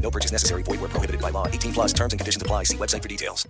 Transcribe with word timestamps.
No 0.00 0.10
purchase 0.10 0.32
necessary. 0.32 0.62
Void 0.62 0.80
where 0.80 0.88
prohibited 0.88 1.20
by 1.20 1.30
law. 1.30 1.46
18 1.46 1.72
plus 1.72 1.92
terms 1.92 2.12
and 2.12 2.20
conditions 2.20 2.42
apply. 2.42 2.64
See 2.64 2.76
website 2.76 3.02
for 3.02 3.08
details. 3.08 3.46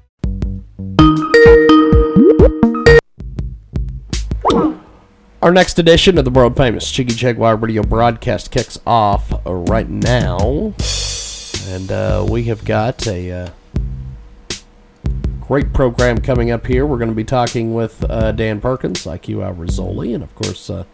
Our 5.42 5.52
next 5.52 5.78
edition 5.78 6.18
of 6.18 6.26
the 6.26 6.30
world 6.30 6.54
famous 6.54 6.90
Jiggy 6.92 7.14
Jaguar 7.14 7.56
radio 7.56 7.82
broadcast 7.82 8.50
kicks 8.50 8.78
off 8.86 9.32
right 9.46 9.88
now. 9.88 10.74
And 11.68 11.90
uh, 11.90 12.26
we 12.28 12.44
have 12.44 12.62
got 12.66 13.06
a 13.06 13.30
uh, 13.32 13.50
great 15.40 15.72
program 15.72 16.20
coming 16.20 16.50
up 16.50 16.66
here. 16.66 16.84
We're 16.84 16.98
going 16.98 17.08
to 17.08 17.14
be 17.14 17.24
talking 17.24 17.72
with 17.72 18.04
uh, 18.10 18.32
Dan 18.32 18.60
Perkins, 18.60 19.04
IQ 19.04 19.42
Al 19.44 19.54
Rizzoli, 19.54 20.14
and 20.14 20.22
of 20.22 20.34
course, 20.34 20.68
uh, 20.68 20.84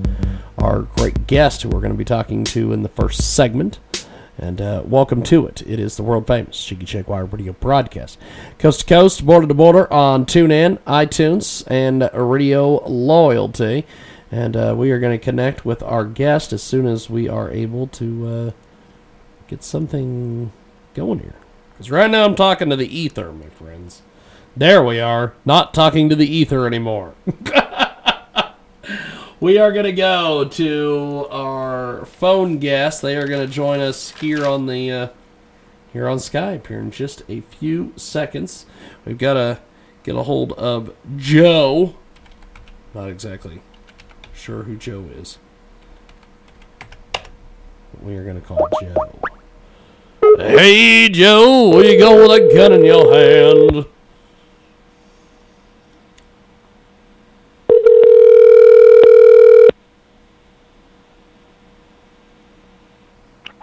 our 0.59 0.83
great 0.83 1.27
guest 1.27 1.63
who 1.63 1.69
we're 1.69 1.81
going 1.81 1.93
to 1.93 1.99
be 1.99 2.05
talking 2.05 2.45
to 2.45 2.73
in 2.73 2.85
the 2.85 2.89
first 2.89 3.35
segment. 3.35 3.81
And 4.39 4.61
uh, 4.61 4.83
welcome 4.85 5.23
to 5.25 5.47
it. 5.47 5.63
It 5.67 5.81
is 5.81 5.97
the 5.97 6.03
world 6.03 6.27
famous 6.27 6.63
Jiggy 6.63 6.85
Jaguar 6.85 7.25
radio 7.25 7.55
broadcast. 7.55 8.19
Coast 8.59 8.81
to 8.81 8.87
coast, 8.87 9.25
border 9.25 9.47
to 9.47 9.55
border 9.55 9.91
on 9.91 10.27
TuneIn, 10.27 10.79
iTunes, 10.81 11.65
and 11.69 12.11
Radio 12.13 12.87
Loyalty. 12.87 13.87
And 14.31 14.55
uh, 14.55 14.75
we 14.77 14.91
are 14.91 14.99
going 14.99 15.19
to 15.19 15.25
connect 15.25 15.65
with 15.65 15.83
our 15.83 16.05
guest 16.05 16.53
as 16.53 16.63
soon 16.63 16.87
as 16.87 17.09
we 17.09 17.31
are 17.31 17.51
able 17.51 17.87
to 17.89 18.27
uh, 18.27 18.51
get 19.49 19.65
something 19.65 20.53
going 20.93 21.21
here. 21.21 21.37
Because 21.73 21.91
right 21.91 22.11
now 22.11 22.27
I'm 22.27 22.35
talking 22.35 22.69
to 22.69 22.77
the 22.77 22.95
ether, 22.95 23.33
my 23.33 23.49
friends. 23.49 24.03
There 24.55 24.85
we 24.85 25.01
are. 25.01 25.33
Not 25.47 25.73
talking 25.73 26.11
to 26.11 26.17
the 26.17 26.27
ether 26.27 26.67
anymore. 26.67 27.15
we 29.47 29.59
are 29.59 29.71
going 29.71 29.85
to 29.85 29.93
go 29.93 30.45
to 30.45 31.29
our 31.31 32.05
phone 32.05 32.59
guest. 32.59 33.01
They 33.01 33.17
are 33.17 33.29
going 33.29 33.47
to 33.47 33.53
join 33.53 33.79
us 33.79 34.11
here 34.11 34.45
on 34.45 34.67
the 34.67 34.91
uh, 34.91 35.09
here 35.93 36.09
on 36.09 36.19
Skype 36.19 36.67
here 36.67 36.81
in 36.81 36.91
just 36.91 37.23
a 37.29 37.43
few 37.43 37.93
seconds. 37.95 38.67
We've 39.05 39.17
got 39.17 39.35
to 39.35 39.61
get 40.03 40.17
a 40.17 40.25
hold 40.25 40.53
of 40.55 40.93
Joe. 41.17 41.95
Not 42.93 43.09
exactly 43.09 43.63
sure 44.35 44.65
who 44.65 44.75
Joe 44.75 45.09
is. 45.17 45.39
We 48.03 48.17
are 48.17 48.25
going 48.25 48.41
to 48.41 48.45
call 48.45 48.69
Joe. 48.83 49.21
Hey, 50.39 51.09
Joe, 51.09 51.69
where 51.69 51.85
you 51.85 52.01
going 52.01 52.29
with 52.29 52.33
a 52.33 52.53
gun 52.53 52.73
in 52.73 52.85
your 52.85 53.15
hand? 53.15 53.87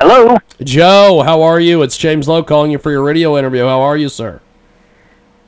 Hello. 0.05 0.37
Joe, 0.61 1.23
how 1.23 1.43
are 1.43 1.61
you? 1.61 1.81
It's 1.81 1.97
James 1.97 2.27
Lowe 2.27 2.43
calling 2.43 2.71
you 2.71 2.77
for 2.77 2.91
your 2.91 3.01
radio 3.01 3.37
interview. 3.37 3.63
How 3.63 3.79
are 3.79 3.95
you, 3.95 4.09
sir? 4.09 4.41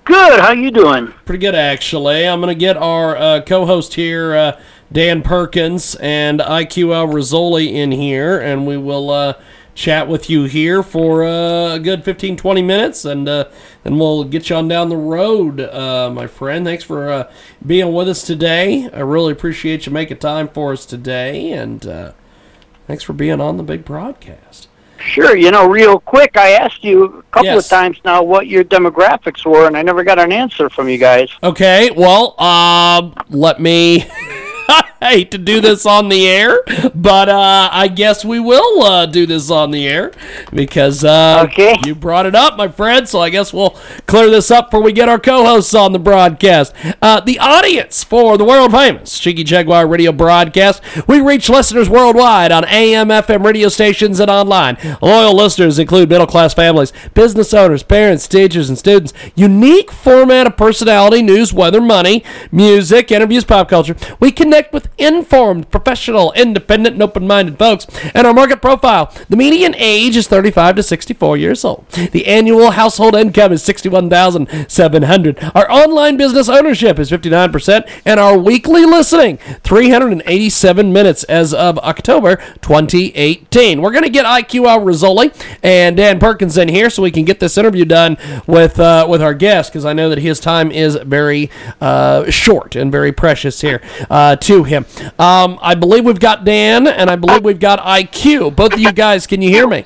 Good. 0.06 0.40
How 0.40 0.54
you 0.54 0.72
doing? 0.72 1.08
Pretty 1.26 1.40
good, 1.40 1.56
actually. 1.56 2.26
I'm 2.26 2.40
going 2.40 2.56
to 2.56 2.58
get 2.58 2.78
our 2.78 3.18
uh, 3.18 3.42
co-host 3.42 3.96
here, 3.96 4.34
uh, 4.34 4.62
Dan 4.90 5.24
Perkins, 5.24 5.96
and 5.96 6.40
IQ 6.40 6.96
Al 6.96 7.08
Rizzoli 7.08 7.74
in 7.74 7.92
here, 7.92 8.40
and 8.40 8.66
we 8.66 8.78
will 8.78 9.10
uh, 9.10 9.34
chat 9.74 10.08
with 10.08 10.30
you 10.30 10.46
here 10.46 10.82
for 10.82 11.26
uh, 11.26 11.76
a 11.76 11.80
good 11.80 12.06
15, 12.06 12.38
20 12.38 12.62
minutes, 12.62 13.04
and 13.04 13.28
uh, 13.28 13.50
and 13.84 14.00
we'll 14.00 14.24
get 14.24 14.50
you 14.50 14.56
on 14.56 14.70
down 14.70 14.88
the 14.88 14.96
road, 14.96 15.60
uh, 15.60 16.10
my 16.10 16.28
friend. 16.28 16.66
Thanks 16.66 16.86
for 16.86 17.10
uh, 17.12 17.32
being 17.66 17.92
with 17.92 18.08
us 18.08 18.24
today. 18.24 18.90
I 18.94 19.02
really 19.02 19.34
appreciate 19.34 19.86
you 19.86 19.92
making 19.92 20.20
time 20.20 20.48
for 20.48 20.72
us 20.72 20.86
today, 20.86 21.52
and 21.52 21.86
uh, 21.86 22.14
thanks 22.88 23.04
for 23.04 23.14
being 23.14 23.42
on 23.42 23.58
the 23.58 23.64
big 23.64 23.86
broadcast. 23.86 24.68
Sure. 25.00 25.36
You 25.36 25.52
know, 25.52 25.68
real 25.70 26.00
quick, 26.00 26.38
I 26.38 26.52
asked 26.52 26.84
you 26.84 27.04
a 27.06 27.22
couple 27.24 27.46
Yes. 27.48 27.66
of 27.66 27.70
times 27.70 27.98
now 28.06 28.24
what 28.24 28.48
your 28.48 28.64
demographics 28.64 29.46
were, 29.46 29.68
and 29.68 29.78
I 29.78 29.82
never 29.82 30.04
got 30.04 30.20
an 30.20 30.32
answer 30.32 30.70
from 30.70 30.90
you 30.90 30.98
guys. 30.98 31.30
Okay, 31.44 31.92
well, 31.96 32.40
um, 32.42 33.14
let 33.30 33.60
me. 33.60 34.06
Hate 35.06 35.30
to 35.32 35.38
do 35.38 35.62
this 35.62 35.86
on 35.86 36.10
the 36.10 36.28
air, 36.28 36.62
but 36.96 37.30
uh, 37.30 37.70
I 37.72 37.88
guess 37.90 38.26
we 38.26 38.40
will 38.40 38.82
uh, 38.84 39.06
do 39.06 39.26
this 39.28 39.52
on 39.52 39.70
the 39.72 39.88
air 39.88 40.12
because 40.52 41.04
uh, 41.04 41.44
Okay. 41.46 41.76
you 41.86 41.94
brought 41.94 42.26
it 42.26 42.34
up, 42.34 42.58
my 42.58 42.68
friend. 42.68 43.08
So 43.08 43.20
I 43.20 43.30
guess 43.30 43.54
we'll 43.54 43.78
clear 44.08 44.30
this 44.32 44.50
up 44.50 44.72
before 44.72 44.82
we 44.84 44.92
get 44.94 45.08
our 45.08 45.20
co-hosts 45.20 45.74
on 45.76 45.92
the 45.92 46.00
broadcast. 46.00 46.74
Uh, 47.04 47.20
the 47.20 47.38
audience 47.40 48.04
for 48.04 48.36
the 48.38 48.44
world 48.44 48.72
famous 48.72 49.20
Jiggy 49.20 49.44
Jaguar 49.44 49.86
radio 49.88 50.12
broadcast. 50.12 50.82
We 51.08 51.22
reach 51.22 51.50
listeners 51.50 51.88
worldwide 51.90 52.52
on 52.52 52.66
AM, 52.66 53.10
FM 53.10 53.46
radio 53.46 53.70
stations 53.70 54.20
and 54.20 54.32
online. 54.32 54.78
Loyal 55.04 55.36
listeners 55.36 55.78
include 55.78 56.10
middle-class 56.10 56.56
families, 56.56 56.92
business 57.14 57.54
owners, 57.54 57.84
parents, 57.84 58.28
teachers, 58.28 58.70
and 58.70 58.78
students. 58.78 59.14
Unique 59.36 59.92
format 59.92 60.48
of 60.48 60.58
personality, 60.58 61.22
news, 61.22 61.54
weather, 61.54 61.80
money, 61.82 62.24
music, 62.52 63.12
interviews, 63.12 63.44
pop 63.46 63.70
culture. 63.70 63.96
We 64.20 64.32
connect 64.32 64.74
with 64.74 64.90
informed, 64.98 65.70
professional, 65.72 66.32
independent, 66.34 66.94
and 66.94 67.04
open-minded 67.04 67.58
folks. 67.58 67.88
And 68.14 68.26
our 68.28 68.34
market 68.34 68.62
profile: 68.62 69.14
the 69.30 69.38
median 69.38 69.76
age 69.76 70.16
is 70.16 70.28
35 70.28 70.76
to 70.78 70.84
64 70.84 71.38
years 71.38 71.66
old. 71.66 71.88
The 71.90 72.28
annual 72.28 72.72
household 72.72 73.16
income 73.16 73.52
is 73.52 73.64
61,700. 73.64 75.52
Our 75.56 75.72
online 75.72 76.18
business 76.18 76.50
ownership 76.50 77.00
is 77.00 77.12
59%, 77.12 77.90
and 78.06 78.20
our 78.20 78.38
weekly 78.38 78.86
listening 78.86 79.38
387 79.64 80.94
minutes 80.94 81.24
as 81.26 81.54
of 81.54 81.78
October 81.80 82.38
2018. 82.62 83.82
We're 83.82 83.92
going 83.92 84.04
to 84.04 84.10
get 84.10 84.26
IQ 84.26 84.68
Al 84.68 84.82
Rizzoli 84.82 85.34
and 85.64 85.98
Dan 85.98 86.20
Perkins 86.20 86.58
in 86.58 86.68
here 86.68 86.90
so 86.90 87.04
we 87.04 87.12
can 87.12 87.26
get 87.26 87.40
this 87.40 87.58
interview 87.58 87.86
done 87.86 88.18
with 88.48 88.80
uh, 88.80 89.06
with 89.10 89.22
our 89.22 89.34
guest 89.34 89.72
because 89.72 89.86
I 89.86 89.94
know 89.94 90.10
that 90.10 90.20
his 90.20 90.40
time 90.40 90.72
is 90.72 90.96
very 90.96 91.50
uh, 91.82 92.30
short 92.30 92.76
and 92.76 92.92
very 92.92 93.12
precious 93.12 93.62
here 93.62 93.82
uh, 94.10 94.36
to 94.38 94.64
him. 94.64 94.85
Um, 95.20 95.60
I 95.62 95.76
believe 95.76 96.06
we've 96.06 96.20
got 96.20 96.46
Dan 96.46 96.88
and 96.88 97.10
I 97.10 97.16
believe 97.16 97.44
we've 97.44 97.60
got 97.60 97.80
IQ. 97.80 98.56
Both 98.56 98.74
of 98.74 98.80
you 98.80 98.92
guys, 98.92 99.28
can 99.28 99.42
you 99.42 99.50
hear 99.50 99.68
me? 99.68 99.86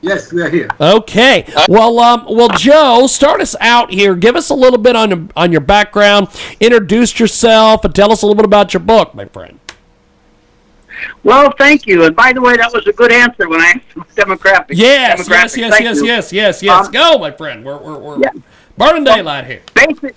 Yes, 0.00 0.32
we 0.32 0.42
are 0.42 0.50
here. 0.50 0.68
Okay. 0.80 1.46
Well, 1.68 2.00
um, 2.00 2.26
well, 2.28 2.48
Joe, 2.48 3.06
start 3.06 3.40
us 3.40 3.54
out 3.60 3.92
here. 3.92 4.16
Give 4.16 4.34
us 4.34 4.50
a 4.50 4.54
little 4.54 4.78
bit 4.78 4.96
on 4.96 5.30
on 5.36 5.52
your 5.52 5.60
background. 5.60 6.26
Introduce 6.58 7.20
yourself 7.20 7.84
and 7.84 7.94
tell 7.94 8.10
us 8.10 8.22
a 8.22 8.26
little 8.26 8.34
bit 8.36 8.44
about 8.44 8.74
your 8.74 8.80
book, 8.80 9.14
my 9.14 9.26
friend. 9.26 9.60
Well, 11.24 11.52
thank 11.56 11.86
you. 11.86 12.04
And 12.04 12.14
by 12.16 12.32
the 12.32 12.40
way, 12.40 12.56
that 12.56 12.72
was 12.72 12.86
a 12.86 12.92
good 12.92 13.12
answer 13.12 13.48
when 13.48 13.60
I 13.60 13.74
asked 13.96 14.16
demographics. 14.16 14.66
Yes, 14.70 15.18
yes, 15.18 15.28
demographics. 15.28 15.56
yes, 15.56 15.70
Thank 15.72 15.84
yes, 15.84 15.96
you. 15.98 16.06
yes, 16.06 16.32
yes, 16.32 16.62
yes. 16.62 16.86
Um, 16.86 16.92
Go, 16.92 17.18
my 17.18 17.30
friend. 17.30 17.64
We're 17.64 17.78
we're 17.78 17.98
we're 17.98 18.18
Yeah. 18.20 18.30
burning 18.76 19.04
daylight 19.04 19.46
here. 19.46 19.62
Basic, 19.74 20.16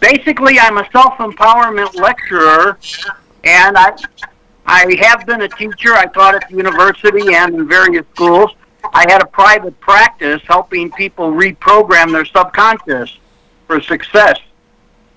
basically, 0.00 0.58
I'm 0.58 0.78
a 0.78 0.88
self-empowerment 0.90 1.94
lecturer, 1.94 2.78
and 3.44 3.76
I 3.76 3.96
I 4.70 4.94
have 5.00 5.24
been 5.24 5.40
a 5.40 5.48
teacher. 5.48 5.94
I 5.94 6.06
taught 6.06 6.34
at 6.34 6.48
the 6.50 6.56
university 6.56 7.34
and 7.34 7.54
in 7.54 7.66
various 7.66 8.04
schools. 8.14 8.50
I 8.92 9.06
had 9.10 9.22
a 9.22 9.26
private 9.26 9.80
practice 9.80 10.42
helping 10.46 10.90
people 10.92 11.32
reprogram 11.32 12.12
their 12.12 12.26
subconscious 12.26 13.16
for 13.66 13.80
success. 13.80 14.38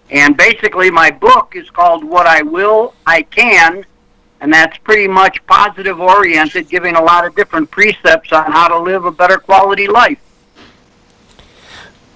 And 0.09 0.37
basically, 0.37 0.89
my 0.89 1.11
book 1.11 1.53
is 1.55 1.69
called 1.69 2.03
What 2.03 2.27
I 2.27 2.41
Will, 2.43 2.93
I 3.05 3.23
Can, 3.23 3.85
and 4.39 4.53
that's 4.53 4.77
pretty 4.79 5.07
much 5.07 5.45
positive 5.47 5.99
oriented, 5.99 6.69
giving 6.69 6.95
a 6.95 7.01
lot 7.01 7.25
of 7.25 7.35
different 7.35 7.69
precepts 7.71 8.31
on 8.31 8.51
how 8.51 8.69
to 8.69 8.79
live 8.79 9.03
a 9.03 9.11
better 9.11 9.37
quality 9.37 9.87
life. 9.87 10.19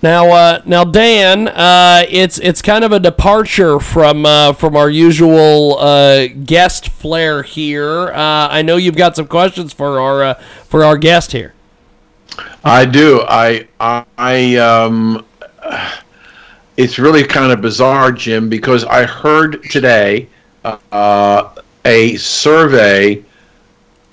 Now, 0.06 0.30
uh, 0.30 0.62
now, 0.68 0.84
Dan, 0.84 1.48
uh, 1.48 2.04
it's 2.08 2.38
it's 2.38 2.62
kind 2.62 2.84
of 2.84 2.92
a 2.92 3.00
departure 3.00 3.80
from 3.80 4.24
uh, 4.24 4.54
from 4.54 4.76
our 4.76 4.88
usual 4.88 5.80
uh, 5.80 6.28
guest 6.28 6.90
flair 6.90 7.42
here. 7.42 8.10
Uh, 8.10 8.48
I 8.52 8.62
know 8.62 8.78
you've 8.78 8.98
got 8.98 9.16
some 9.16 9.26
questions 9.26 9.74
for 9.74 10.00
our 10.00 10.24
uh, 10.24 10.34
for 10.68 10.86
our 10.86 10.96
guest 10.96 11.32
here. 11.32 11.56
I 12.64 12.86
do. 12.86 13.24
I 13.28 13.68
I 14.20 14.58
um 14.58 15.26
it's 16.78 17.00
really 17.00 17.24
kind 17.24 17.52
of 17.52 17.62
bizarre, 17.62 18.12
Jim, 18.12 18.48
because 18.48 18.84
I 18.84 19.08
heard 19.08 19.64
today 19.72 20.30
a 20.64 22.16
survey 22.18 23.24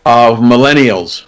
of 0.06 0.38
millennials, 0.38 1.26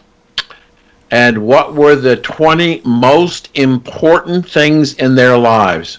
and 1.15 1.39
what 1.39 1.77
were 1.77 1.95
the 1.95 2.17
20 2.17 2.83
most 2.85 3.49
important 3.55 4.51
things 4.51 4.95
in 4.95 5.15
their 5.15 5.39
lives? 5.39 5.99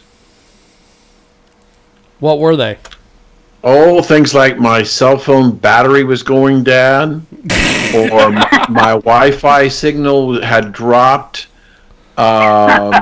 What 2.20 2.40
were 2.40 2.58
they? 2.58 2.78
Oh, 3.64 4.02
things 4.02 4.34
like 4.34 4.58
my 4.58 4.84
cell 4.84 5.18
phone 5.18 5.56
battery 5.56 6.04
was 6.04 6.22
going 6.22 6.66
down, 6.66 7.26
or 7.96 8.30
my, 8.30 8.66
my 8.70 8.90
Wi-Fi 8.90 9.70
signal 9.70 10.42
had 10.42 10.74
dropped. 10.74 11.48
Um, 12.18 12.94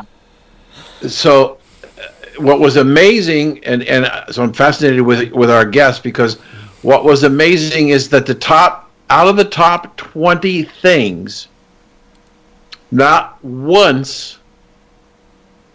so, 1.07 1.57
uh, 1.81 2.44
what 2.44 2.59
was 2.59 2.77
amazing, 2.77 3.63
and 3.66 3.81
and 3.83 4.06
so 4.31 4.44
I'm 4.44 4.54
fascinated 4.54 5.01
with 5.01 5.31
with 5.31 5.50
our 5.50 5.66
guests 5.66 6.00
because 6.00 6.36
what 6.83 7.06
was 7.06 7.24
amazing 7.24 7.89
is 7.89 8.07
that 8.09 8.27
the 8.27 8.36
top 8.36 8.92
out 9.09 9.27
of 9.27 9.36
the 9.36 9.45
top 9.45 9.98
20 9.98 10.62
things, 10.62 11.48
not 12.94 13.44
once 13.44 14.38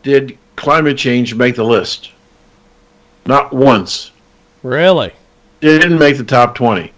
did 0.05 0.39
climate 0.55 0.97
change 0.97 1.35
make 1.35 1.57
the 1.57 1.65
list. 1.65 2.13
Not 3.27 3.53
once. 3.53 4.13
Really? 4.63 5.13
It 5.61 5.81
didn't 5.81 5.99
make 5.99 6.17
the 6.17 6.25
top 6.25 6.55
20. 6.55 6.93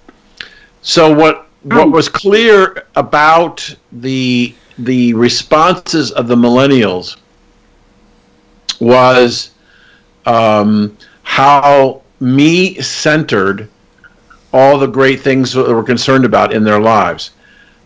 So 0.82 1.12
what 1.12 1.46
what 1.62 1.90
was 1.90 2.08
clear 2.08 2.84
about 2.96 3.74
the 3.92 4.54
the 4.78 5.14
responses 5.14 6.10
of 6.12 6.26
the 6.26 6.36
millennials 6.36 7.16
was 8.78 9.50
um, 10.26 10.96
how 11.22 12.02
me 12.20 12.80
centered 12.80 13.68
all 14.52 14.78
the 14.78 14.86
great 14.86 15.20
things 15.20 15.52
that 15.52 15.66
we're 15.66 15.82
concerned 15.82 16.24
about 16.26 16.52
in 16.52 16.64
their 16.64 16.80
lives. 16.80 17.30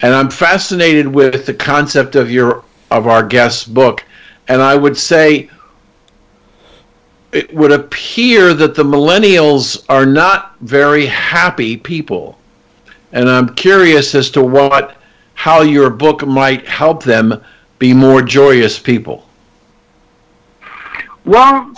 And 0.04 0.12
I'm 0.12 0.28
fascinated 0.28 1.08
with 1.08 1.46
the 1.46 1.54
concept 1.54 2.14
of 2.14 2.30
your 2.30 2.62
of 2.90 3.06
our 3.06 3.22
guest's 3.22 3.64
book. 3.64 4.04
And 4.48 4.60
I 4.60 4.76
would 4.76 4.98
say 4.98 5.48
it 7.32 7.54
would 7.54 7.72
appear 7.72 8.52
that 8.52 8.74
the 8.74 8.82
millennials 8.82 9.82
are 9.88 10.04
not 10.04 10.56
very 10.60 11.06
happy 11.06 11.78
people. 11.78 12.36
And 13.12 13.30
I'm 13.30 13.54
curious 13.54 14.14
as 14.14 14.28
to 14.32 14.42
what 14.42 14.98
how 15.32 15.62
your 15.62 15.88
book 15.88 16.26
might 16.26 16.68
help 16.68 17.02
them 17.02 17.42
be 17.78 17.94
more 17.94 18.20
joyous 18.20 18.78
people. 18.78 19.26
Well, 21.24 21.72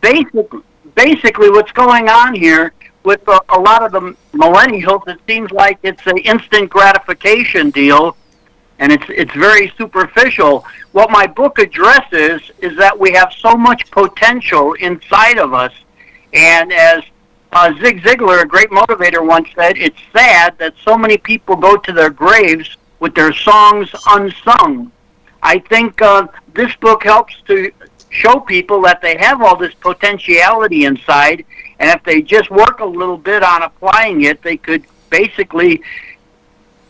basically, 0.00 0.62
basically, 0.96 1.48
what's 1.50 1.70
going 1.70 2.08
on 2.08 2.34
here 2.34 2.72
with 3.08 3.26
a, 3.26 3.40
a 3.48 3.58
lot 3.58 3.82
of 3.82 3.90
the 3.90 4.14
millennials, 4.34 5.08
it 5.08 5.18
seems 5.26 5.50
like 5.50 5.78
it's 5.82 6.06
an 6.06 6.18
instant 6.18 6.68
gratification 6.68 7.70
deal, 7.70 8.14
and 8.80 8.92
it's 8.92 9.08
it's 9.08 9.32
very 9.32 9.72
superficial. 9.78 10.52
What 10.92 11.08
my 11.10 11.26
book 11.26 11.58
addresses 11.58 12.38
is 12.66 12.76
that 12.76 12.94
we 13.04 13.10
have 13.12 13.30
so 13.46 13.52
much 13.68 13.90
potential 13.90 14.74
inside 14.74 15.38
of 15.38 15.54
us, 15.54 15.72
and 16.34 16.70
as 16.70 17.00
uh, 17.52 17.72
Zig 17.80 18.02
Ziglar, 18.02 18.42
a 18.42 18.46
great 18.54 18.70
motivator, 18.80 19.26
once 19.26 19.48
said, 19.58 19.78
"It's 19.78 20.02
sad 20.12 20.58
that 20.58 20.74
so 20.84 20.98
many 20.98 21.16
people 21.16 21.56
go 21.56 21.78
to 21.78 21.92
their 21.98 22.10
graves 22.10 22.68
with 23.00 23.14
their 23.14 23.32
songs 23.32 23.88
unsung." 24.16 24.92
I 25.54 25.60
think 25.70 26.02
uh, 26.02 26.26
this 26.52 26.72
book 26.76 27.04
helps 27.04 27.34
to 27.46 27.72
show 28.10 28.40
people 28.40 28.82
that 28.82 29.00
they 29.00 29.16
have 29.16 29.40
all 29.40 29.56
this 29.56 29.74
potentiality 29.88 30.84
inside, 30.84 31.46
and 31.78 31.90
if 31.90 32.02
they 32.04 32.22
just 32.22 32.50
work 32.50 32.80
a 32.80 32.84
little 32.84 33.18
bit 33.18 33.42
on 33.42 33.62
applying 33.62 34.22
it, 34.22 34.42
they 34.42 34.56
could 34.56 34.84
basically 35.10 35.82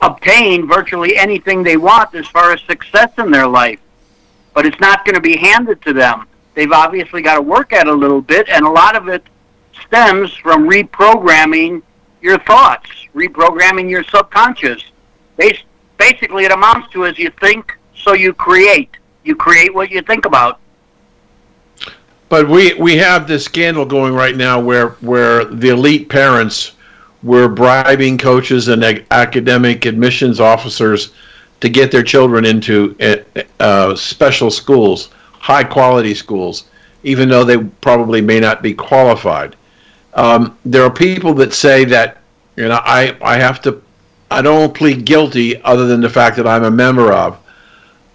obtain 0.00 0.66
virtually 0.66 1.16
anything 1.16 1.62
they 1.62 1.76
want 1.76 2.14
as 2.14 2.26
far 2.28 2.52
as 2.52 2.60
success 2.62 3.10
in 3.18 3.30
their 3.30 3.46
life. 3.46 3.80
But 4.54 4.66
it's 4.66 4.80
not 4.80 5.04
going 5.04 5.14
to 5.14 5.20
be 5.20 5.36
handed 5.36 5.82
to 5.82 5.92
them. 5.92 6.26
They've 6.54 6.72
obviously 6.72 7.22
got 7.22 7.34
to 7.34 7.42
work 7.42 7.72
at 7.72 7.86
it 7.86 7.92
a 7.92 7.94
little 7.94 8.22
bit, 8.22 8.48
and 8.48 8.64
a 8.64 8.70
lot 8.70 8.96
of 8.96 9.08
it 9.08 9.22
stems 9.84 10.32
from 10.34 10.68
reprogramming 10.68 11.82
your 12.20 12.38
thoughts, 12.40 12.90
reprogramming 13.14 13.88
your 13.88 14.02
subconscious. 14.04 14.82
Basically, 15.36 16.44
it 16.44 16.52
amounts 16.52 16.90
to 16.92 17.06
as 17.06 17.18
you 17.18 17.30
think, 17.40 17.76
so 17.94 18.14
you 18.14 18.32
create. 18.32 18.90
You 19.24 19.36
create 19.36 19.72
what 19.74 19.90
you 19.90 20.02
think 20.02 20.24
about. 20.24 20.60
But 22.28 22.48
we, 22.48 22.74
we 22.74 22.96
have 22.98 23.26
this 23.26 23.44
scandal 23.44 23.86
going 23.86 24.14
right 24.14 24.36
now 24.36 24.60
where 24.60 24.90
where 25.00 25.44
the 25.44 25.70
elite 25.70 26.08
parents 26.08 26.72
were 27.22 27.48
bribing 27.48 28.18
coaches 28.18 28.68
and 28.68 28.84
ac- 28.84 29.04
academic 29.10 29.86
admissions 29.86 30.38
officers 30.40 31.12
to 31.60 31.68
get 31.68 31.90
their 31.90 32.02
children 32.02 32.44
into 32.44 32.94
uh, 33.00 33.42
uh, 33.60 33.94
special 33.96 34.50
schools, 34.50 35.10
high 35.32 35.64
quality 35.64 36.14
schools, 36.14 36.64
even 37.02 37.28
though 37.28 37.44
they 37.44 37.58
probably 37.58 38.20
may 38.20 38.38
not 38.38 38.62
be 38.62 38.74
qualified. 38.74 39.56
Um, 40.14 40.56
there 40.64 40.84
are 40.84 40.90
people 40.90 41.34
that 41.34 41.52
say 41.52 41.84
that 41.86 42.18
you 42.56 42.68
know 42.68 42.80
I, 42.84 43.16
I 43.22 43.38
have 43.38 43.60
to 43.62 43.82
I 44.30 44.42
don't 44.42 44.74
plead 44.74 45.04
guilty 45.04 45.60
other 45.62 45.86
than 45.86 46.00
the 46.00 46.10
fact 46.10 46.36
that 46.36 46.46
I'm 46.46 46.64
a 46.64 46.70
member 46.70 47.12
of, 47.12 47.38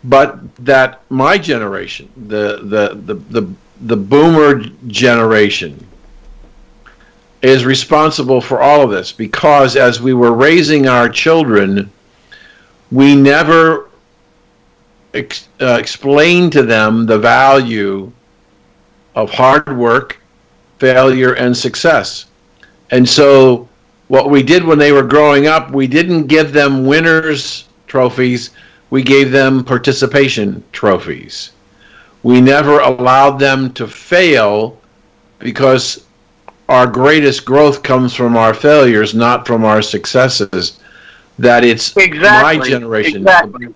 but 0.04 0.40
that 0.66 1.02
my 1.10 1.38
generation, 1.38 2.10
the 2.28 2.60
the 2.64 2.96
the 2.96 3.42
the, 3.42 3.54
the 3.84 3.98
boomer 3.98 4.64
generation, 4.88 5.86
is 7.44 7.66
responsible 7.66 8.40
for 8.40 8.62
all 8.62 8.82
of 8.82 8.90
this 8.90 9.12
because 9.12 9.76
as 9.76 10.02
we 10.02 10.14
were 10.14 10.32
raising 10.32 10.88
our 10.88 11.10
children, 11.10 11.92
we 12.90 13.16
never 13.16 13.90
ex- 15.14 15.50
uh, 15.60 15.78
explained 15.80 16.54
to 16.54 16.64
them 16.64 17.06
the 17.06 17.20
value 17.20 18.12
of 19.16 19.30
hard 19.30 19.78
work, 19.78 20.20
failure, 20.80 21.34
and 21.34 21.56
success. 21.56 22.26
And 22.92 23.08
so, 23.08 23.68
what 24.08 24.30
we 24.30 24.42
did 24.42 24.64
when 24.64 24.78
they 24.78 24.92
were 24.92 25.04
growing 25.04 25.48
up, 25.48 25.72
we 25.72 25.88
didn't 25.88 26.28
give 26.28 26.54
them 26.54 26.86
winners' 26.86 27.66
trophies, 27.88 28.52
we 28.90 29.02
gave 29.02 29.32
them 29.32 29.64
participation 29.66 30.64
trophies. 30.72 31.52
We 32.24 32.42
never 32.42 32.80
allowed 32.80 33.38
them 33.38 33.72
to 33.74 33.88
fail 33.88 34.80
because 35.40 36.06
our 36.70 36.88
greatest 36.88 37.44
growth 37.46 37.84
comes 37.84 38.16
from 38.16 38.38
our 38.38 38.54
failures, 38.54 39.14
not 39.14 39.46
from 39.46 39.66
our 39.66 39.82
successes. 39.82 40.80
That 41.38 41.66
it's 41.66 41.96
Exactly. 41.98 42.60
my 42.60 42.66
generation. 42.66 43.18
Exactly. 43.18 43.68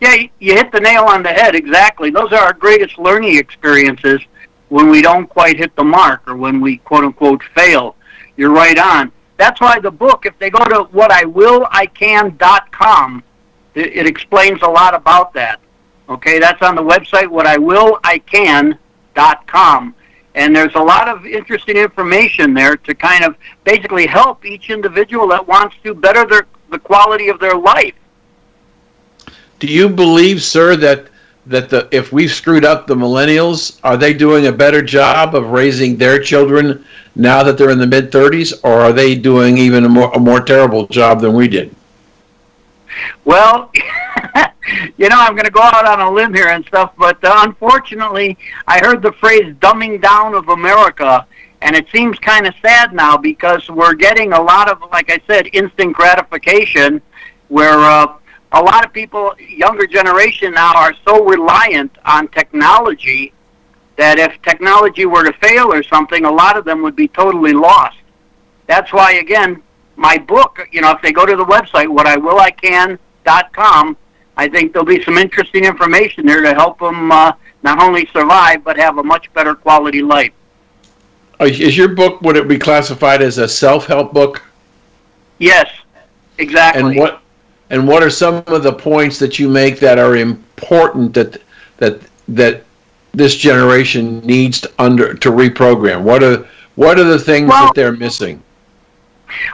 Yeah, 0.00 0.14
you- 0.38 0.54
hit 0.54 0.70
the 0.72 0.80
nail 0.80 1.04
on 1.04 1.22
the 1.22 1.30
head. 1.30 1.54
Exactly. 1.54 2.10
Those 2.10 2.32
are 2.32 2.40
our 2.40 2.52
greatest 2.52 2.98
learning 2.98 3.36
experiences 3.36 4.20
when 4.68 4.90
we 4.90 5.00
don't 5.02 5.26
quite 5.26 5.56
hit 5.56 5.74
the 5.74 5.84
mark 5.84 6.20
or 6.28 6.36
when 6.36 6.60
we 6.60 6.76
quote 6.78 7.04
unquote 7.04 7.42
fail. 7.54 7.96
You're 8.36 8.52
right 8.52 8.78
on. 8.78 9.10
That's 9.38 9.60
why 9.60 9.78
the 9.80 9.90
book, 9.90 10.26
if 10.26 10.38
they 10.38 10.50
go 10.50 10.64
to 10.64 10.84
whatiwillican.com, 10.94 13.22
it, 13.74 13.96
it 13.96 14.06
explains 14.06 14.62
a 14.62 14.68
lot 14.68 14.94
about 14.94 15.32
that. 15.34 15.58
Okay, 16.08 16.38
that's 16.38 16.62
on 16.62 16.76
the 16.76 16.82
website 16.82 17.26
whatiwillican.com. 17.26 19.94
And 20.34 20.54
there's 20.54 20.74
a 20.74 20.80
lot 20.80 21.08
of 21.08 21.24
interesting 21.24 21.76
information 21.76 22.52
there 22.52 22.76
to 22.76 22.94
kind 22.94 23.24
of 23.24 23.36
basically 23.64 24.06
help 24.06 24.44
each 24.44 24.68
individual 24.70 25.26
that 25.28 25.46
wants 25.46 25.76
to 25.82 25.94
better 25.94 26.26
their, 26.26 26.46
the 26.70 26.78
quality 26.78 27.28
of 27.28 27.40
their 27.40 27.56
life. 27.56 27.94
Do 29.58 29.66
you 29.66 29.88
believe, 29.88 30.42
sir, 30.42 30.76
that 30.76 31.08
that 31.46 31.70
the 31.70 31.88
if 31.92 32.12
we've 32.12 32.32
screwed 32.32 32.64
up 32.64 32.86
the 32.86 32.94
millennials, 32.94 33.80
are 33.84 33.96
they 33.96 34.12
doing 34.12 34.48
a 34.48 34.52
better 34.52 34.82
job 34.82 35.34
of 35.34 35.50
raising 35.50 35.96
their 35.96 36.20
children 36.20 36.84
now 37.14 37.42
that 37.44 37.56
they're 37.56 37.70
in 37.70 37.78
the 37.78 37.86
mid 37.86 38.10
30s, 38.10 38.52
or 38.64 38.80
are 38.80 38.92
they 38.92 39.14
doing 39.14 39.56
even 39.56 39.84
a 39.84 39.88
more 39.88 40.12
a 40.12 40.18
more 40.18 40.40
terrible 40.40 40.86
job 40.88 41.20
than 41.20 41.34
we 41.34 41.48
did? 41.48 41.75
Well, 43.24 43.70
you 44.96 45.08
know, 45.08 45.18
I'm 45.18 45.32
going 45.32 45.44
to 45.44 45.50
go 45.50 45.62
out 45.62 45.86
on 45.86 46.00
a 46.00 46.10
limb 46.10 46.34
here 46.34 46.48
and 46.48 46.64
stuff, 46.66 46.92
but 46.98 47.22
uh, 47.24 47.34
unfortunately, 47.40 48.36
I 48.66 48.78
heard 48.78 49.02
the 49.02 49.12
phrase 49.12 49.54
dumbing 49.56 50.00
down 50.00 50.34
of 50.34 50.48
America, 50.48 51.26
and 51.62 51.74
it 51.74 51.86
seems 51.92 52.18
kind 52.18 52.46
of 52.46 52.54
sad 52.62 52.92
now 52.92 53.16
because 53.16 53.68
we're 53.68 53.94
getting 53.94 54.32
a 54.32 54.40
lot 54.40 54.70
of, 54.70 54.80
like 54.90 55.10
I 55.10 55.20
said, 55.26 55.48
instant 55.52 55.94
gratification 55.94 57.00
where 57.48 57.78
uh, 57.78 58.16
a 58.52 58.60
lot 58.60 58.84
of 58.84 58.92
people, 58.92 59.34
younger 59.38 59.86
generation 59.86 60.54
now, 60.54 60.74
are 60.74 60.94
so 61.06 61.24
reliant 61.24 61.92
on 62.04 62.28
technology 62.28 63.32
that 63.96 64.18
if 64.18 64.40
technology 64.42 65.06
were 65.06 65.24
to 65.24 65.32
fail 65.38 65.72
or 65.72 65.82
something, 65.82 66.24
a 66.24 66.30
lot 66.30 66.56
of 66.56 66.64
them 66.64 66.82
would 66.82 66.96
be 66.96 67.08
totally 67.08 67.52
lost. 67.52 67.96
That's 68.66 68.92
why, 68.92 69.14
again, 69.14 69.62
my 69.96 70.18
book, 70.18 70.68
you 70.72 70.80
know, 70.80 70.92
if 70.92 71.02
they 71.02 71.12
go 71.12 71.26
to 71.26 71.36
the 71.36 71.44
website, 71.44 71.86
whatiwillican.com, 71.86 73.96
I 74.36 74.48
think 74.48 74.72
there'll 74.72 74.86
be 74.86 75.02
some 75.02 75.16
interesting 75.16 75.64
information 75.64 76.26
there 76.26 76.42
to 76.42 76.54
help 76.54 76.78
them 76.78 77.10
uh, 77.10 77.32
not 77.62 77.82
only 77.82 78.06
survive, 78.12 78.62
but 78.62 78.76
have 78.76 78.98
a 78.98 79.02
much 79.02 79.32
better 79.32 79.54
quality 79.54 80.02
life. 80.02 80.32
Uh, 81.40 81.44
Is 81.44 81.76
your 81.76 81.88
book 81.88 82.20
would 82.22 82.36
it 82.36 82.48
be 82.48 82.58
classified 82.58 83.22
as 83.22 83.38
a 83.38 83.48
self 83.48 83.86
help 83.86 84.12
book? 84.12 84.42
Yes, 85.38 85.70
exactly. 86.38 86.82
And 86.82 86.98
what 86.98 87.22
and 87.70 87.86
what 87.86 88.02
are 88.02 88.10
some 88.10 88.42
of 88.46 88.62
the 88.62 88.72
points 88.72 89.18
that 89.18 89.38
you 89.38 89.48
make 89.48 89.78
that 89.80 89.98
are 89.98 90.16
important 90.16 91.14
that 91.14 91.42
that 91.78 92.00
that 92.28 92.64
this 93.12 93.36
generation 93.36 94.20
needs 94.20 94.60
to 94.62 94.72
under 94.78 95.14
to 95.14 95.30
reprogram? 95.30 96.02
What 96.02 96.22
are 96.22 96.46
what 96.76 96.98
are 96.98 97.04
the 97.04 97.18
things 97.18 97.48
Well- 97.48 97.66
that 97.66 97.74
they're 97.74 97.92
missing? 97.92 98.42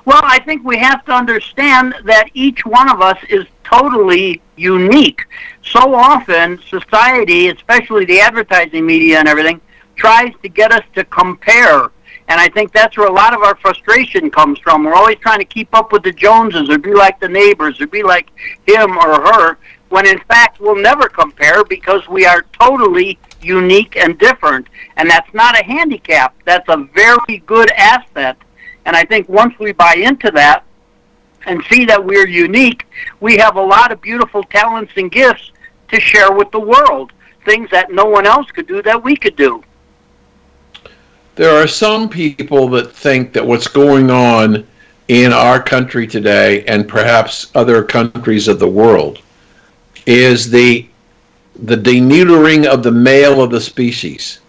Well, 0.05 0.21
I 0.23 0.39
think 0.41 0.65
we 0.65 0.77
have 0.79 1.05
to 1.07 1.13
understand 1.13 1.95
that 2.05 2.31
each 2.35 2.65
one 2.65 2.91
of 2.91 3.01
us 3.01 3.19
is 3.29 3.47
totally 3.65 4.43
unique. 4.57 5.23
So 5.63 5.95
often, 5.95 6.61
society, 6.69 7.49
especially 7.49 8.05
the 8.05 8.21
advertising 8.21 8.85
media 8.85 9.19
and 9.19 9.29
everything, 9.29 9.61
tries 9.97 10.33
to 10.43 10.49
get 10.49 10.73
us 10.73 10.85
to 10.95 11.05
compare. 11.05 11.91
And 12.29 12.41
I 12.41 12.49
think 12.49 12.73
that's 12.73 12.97
where 12.97 13.09
a 13.09 13.13
lot 13.13 13.35
of 13.35 13.43
our 13.43 13.57
frustration 13.57 14.31
comes 14.31 14.59
from. 14.59 14.85
We're 14.85 14.95
always 14.95 15.19
trying 15.19 15.41
to 15.41 15.45
keep 15.45 15.75
up 15.75 15.93
with 15.93 16.03
the 16.03 16.13
Joneses 16.13 16.71
or 16.71 16.79
be 16.79 16.95
like 16.95 17.21
the 17.21 17.29
neighbors 17.29 17.81
or 17.81 17.87
be 17.87 18.03
like 18.03 18.31
him 18.67 18.97
or 18.97 19.21
her, 19.33 19.59
when 19.89 20.07
in 20.07 20.19
fact 20.21 20.61
we'll 20.61 20.77
never 20.77 21.09
compare 21.09 21.65
because 21.65 22.09
we 22.09 22.25
are 22.25 22.47
totally 22.59 23.19
unique 23.43 23.97
and 23.97 24.19
different. 24.19 24.69
And 24.97 25.11
that's 25.11 25.33
not 25.35 25.59
a 25.59 25.65
handicap, 25.65 26.35
that's 26.45 26.69
a 26.69 26.89
very 26.95 27.39
good 27.47 27.71
asset. 27.73 28.37
And 28.85 28.97
I 28.97 29.05
think 29.05 29.29
once 29.29 29.59
we 29.59 29.73
buy 29.73 29.95
into 29.95 30.31
that 30.33 30.65
and 31.47 31.63
see 31.71 31.85
that 31.87 32.05
we're 32.05 32.29
unique, 32.29 32.87
we 33.21 33.37
have 33.37 33.57
a 33.57 33.63
lot 33.63 33.93
of 33.93 34.01
beautiful 34.01 34.43
talents 34.45 34.93
and 34.97 35.11
gifts 35.11 35.53
to 35.89 36.01
share 36.01 36.33
with 36.33 36.51
the 36.51 36.61
world. 36.61 37.13
Things 37.45 37.69
that 37.71 37.93
no 37.93 38.05
one 38.05 38.27
else 38.27 38.51
could 38.51 38.67
do 38.67 38.83
that 38.83 39.03
we 39.03 39.17
could 39.17 39.37
do. 39.37 39.63
There 41.35 41.55
are 41.55 41.67
some 41.67 42.09
people 42.09 42.69
that 42.69 42.93
think 42.93 43.33
that 43.33 43.47
what's 43.47 43.69
going 43.69 44.11
on 44.11 44.67
in 45.09 45.33
our 45.33 45.61
country 45.61 46.07
today 46.07 46.65
and 46.67 46.89
perhaps 46.89 47.51
other 47.55 47.83
countries 47.83 48.49
of 48.49 48.59
the 48.59 48.69
world 48.69 49.21
is 50.07 50.51
the 50.51 50.87
the 51.57 51.77
deneutering 51.77 52.65
of 52.67 52.83
the 52.83 52.91
male 52.91 53.43
of 53.43 53.51
the 53.51 53.61
species 53.61 54.41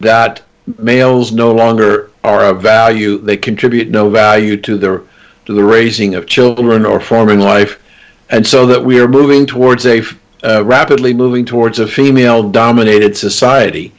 that 0.00 0.42
males 0.78 1.32
no 1.32 1.52
longer 1.52 2.10
are 2.26 2.44
of 2.44 2.60
value 2.60 3.18
they 3.18 3.36
contribute 3.36 3.88
no 3.88 4.10
value 4.10 4.56
to 4.56 4.76
the 4.76 5.02
to 5.46 5.52
the 5.54 5.64
raising 5.64 6.14
of 6.14 6.26
children 6.26 6.84
or 6.84 7.00
forming 7.00 7.40
life 7.40 7.82
and 8.30 8.46
so 8.46 8.66
that 8.66 8.84
we 8.84 9.00
are 9.00 9.08
moving 9.08 9.46
towards 9.46 9.86
a 9.86 10.02
uh, 10.44 10.62
rapidly 10.64 11.14
moving 11.14 11.44
towards 11.44 11.78
a 11.78 11.86
female 11.86 12.42
dominated 12.50 13.16
society 13.16 13.92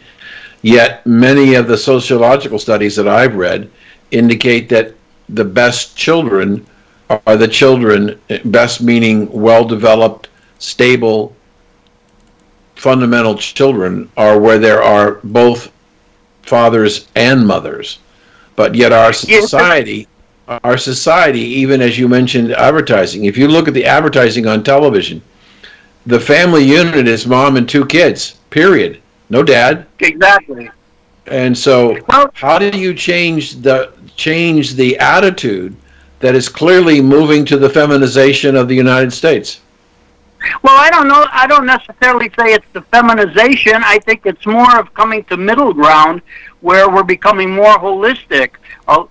Yet 0.62 1.06
many 1.06 1.54
of 1.54 1.68
the 1.68 1.78
sociological 1.78 2.60
studies 2.60 2.96
that 2.96 3.08
I've 3.08 3.36
read 3.36 3.70
indicate 4.12 4.70
that 4.70 4.94
the 5.30 5.46
best 5.46 5.96
children 5.96 6.66
are 7.10 7.38
the 7.38 7.48
children, 7.48 8.20
best 8.46 8.82
meaning 8.82 9.32
well 9.32 9.64
developed, 9.64 10.30
stable, 10.60 11.36
fundamental 12.76 13.36
children, 13.38 14.10
are 14.18 14.40
where 14.40 14.60
there 14.60 14.82
are 14.82 15.20
both 15.24 15.72
fathers 16.42 17.08
and 17.16 17.46
mothers. 17.46 18.00
But 18.58 18.74
yet 18.76 18.92
our 18.92 19.14
society, 19.14 20.08
our 20.48 20.78
society, 20.78 21.40
even 21.40 21.80
as 21.80 21.98
you 21.98 22.10
mentioned 22.10 22.52
advertising, 22.52 23.26
if 23.26 23.38
you 23.38 23.48
look 23.48 23.68
at 23.68 23.76
the 23.76 23.86
advertising 23.86 24.48
on 24.48 24.64
television, 24.64 25.22
the 26.08 26.20
family 26.20 26.64
unit 26.64 27.08
is 27.08 27.28
mom 27.28 27.56
and 27.56 27.70
two 27.70 27.86
kids, 27.86 28.40
period. 28.50 29.00
No 29.30 29.44
dad. 29.44 29.86
Exactly. 30.00 30.72
And 31.28 31.56
so, 31.56 31.98
Well- 32.10 32.32
how 32.34 32.58
do 32.58 32.78
you 32.78 32.94
change 32.94 33.62
the 33.62 33.92
change 34.16 34.74
the 34.74 34.98
attitude 34.98 35.76
that 36.22 36.34
is 36.34 36.50
clearly 36.50 37.00
moving 37.00 37.46
to 37.46 37.58
the 37.58 37.70
feminization 37.70 38.56
of 38.56 38.68
the 38.68 38.76
United 38.76 39.14
States? 39.14 39.60
Well, 40.62 40.76
I 40.76 40.90
don't 40.90 41.08
know. 41.08 41.26
I 41.32 41.48
don't 41.48 41.66
necessarily 41.66 42.30
say 42.38 42.54
it's 42.54 42.66
the 42.74 42.82
feminization. 42.82 43.76
I 43.84 44.00
think 44.00 44.26
it's 44.26 44.46
more 44.46 44.78
of 44.80 44.94
coming 44.94 45.24
to 45.26 45.38
middle 45.38 45.74
ground 45.74 46.22
where 46.62 46.90
we're 46.90 47.04
becoming 47.04 47.54
more 47.54 47.78
holistic, 47.78 48.52
uh, 48.88 49.06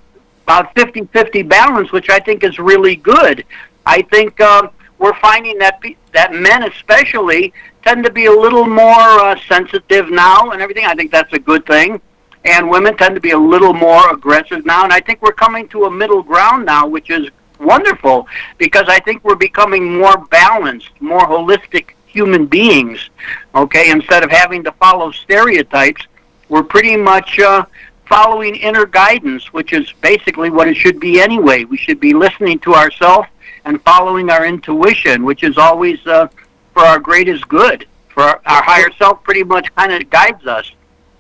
about 0.45 0.75
50-50 0.75 1.49
balance, 1.49 1.93
which 1.93 2.11
I 2.11 2.21
think 2.21 2.45
is 2.45 2.59
really 2.59 2.97
good. 2.97 3.45
I 3.85 4.03
think 4.03 4.41
um, 4.41 4.71
we're 4.99 5.19
finding 5.21 5.59
that 5.59 5.81
pe- 5.81 5.97
that 6.13 6.33
men, 6.33 6.63
especially, 6.65 7.53
tend 7.85 8.05
to 8.05 8.11
be 8.11 8.27
a 8.27 8.33
little 8.33 8.67
more 8.67 9.01
uh, 9.01 9.39
sensitive 9.49 10.11
now 10.11 10.51
and 10.51 10.61
everything. 10.63 10.85
I 10.87 10.95
think 10.95 11.13
that's 11.13 11.33
a 11.33 11.39
good 11.39 11.67
thing. 11.67 12.01
And 12.45 12.71
women 12.71 12.97
tend 12.97 13.15
to 13.17 13.21
be 13.21 13.31
a 13.31 13.39
little 13.39 13.73
more 13.73 14.13
aggressive 14.13 14.65
now. 14.65 14.85
And 14.85 14.93
I 14.93 15.01
think 15.01 15.21
we're 15.21 15.33
coming 15.33 15.69
to 15.69 15.85
a 15.85 15.91
middle 15.91 16.23
ground 16.23 16.67
now, 16.67 16.87
which 16.87 17.11
is 17.11 17.29
wonderful 17.59 18.27
because 18.59 18.85
I 18.89 19.01
think 19.01 19.25
we're 19.25 19.35
becoming 19.35 19.99
more 19.99 20.17
balanced, 20.31 20.91
more 21.01 21.27
holistic 21.27 21.91
human 22.07 22.47
beings. 22.47 23.11
Okay, 23.55 23.91
instead 23.91 24.25
of 24.25 24.31
having 24.31 24.65
to 24.65 24.73
follow 24.73 25.11
stereotypes, 25.11 26.07
we're 26.49 26.63
pretty 26.63 26.97
much 26.97 27.39
uh, 27.39 27.65
following 28.07 28.55
inner 28.57 28.87
guidance, 28.87 29.53
which 29.53 29.73
is 29.73 29.93
basically 30.01 30.51
what 30.51 30.69
it 30.69 30.77
should 30.77 31.01
be 31.01 31.21
anyway. 31.21 31.65
We 31.65 31.77
should 31.77 32.01
be 32.01 32.15
listening 32.15 32.59
to 32.61 32.75
ourselves 32.75 33.29
and 33.65 33.83
following 33.83 34.31
our 34.31 34.47
intuition, 34.47 35.25
which 35.25 35.43
is 35.43 35.59
always 35.59 36.05
uh, 36.07 36.29
for 36.73 36.83
our 36.83 36.99
greatest 36.99 37.49
good. 37.49 37.87
For 38.09 38.23
our, 38.23 38.41
our 38.47 38.63
higher 38.63 38.91
self, 38.99 39.23
pretty 39.23 39.45
much 39.45 39.75
kind 39.75 39.93
of 39.93 40.09
guides 40.09 40.47
us. 40.47 40.73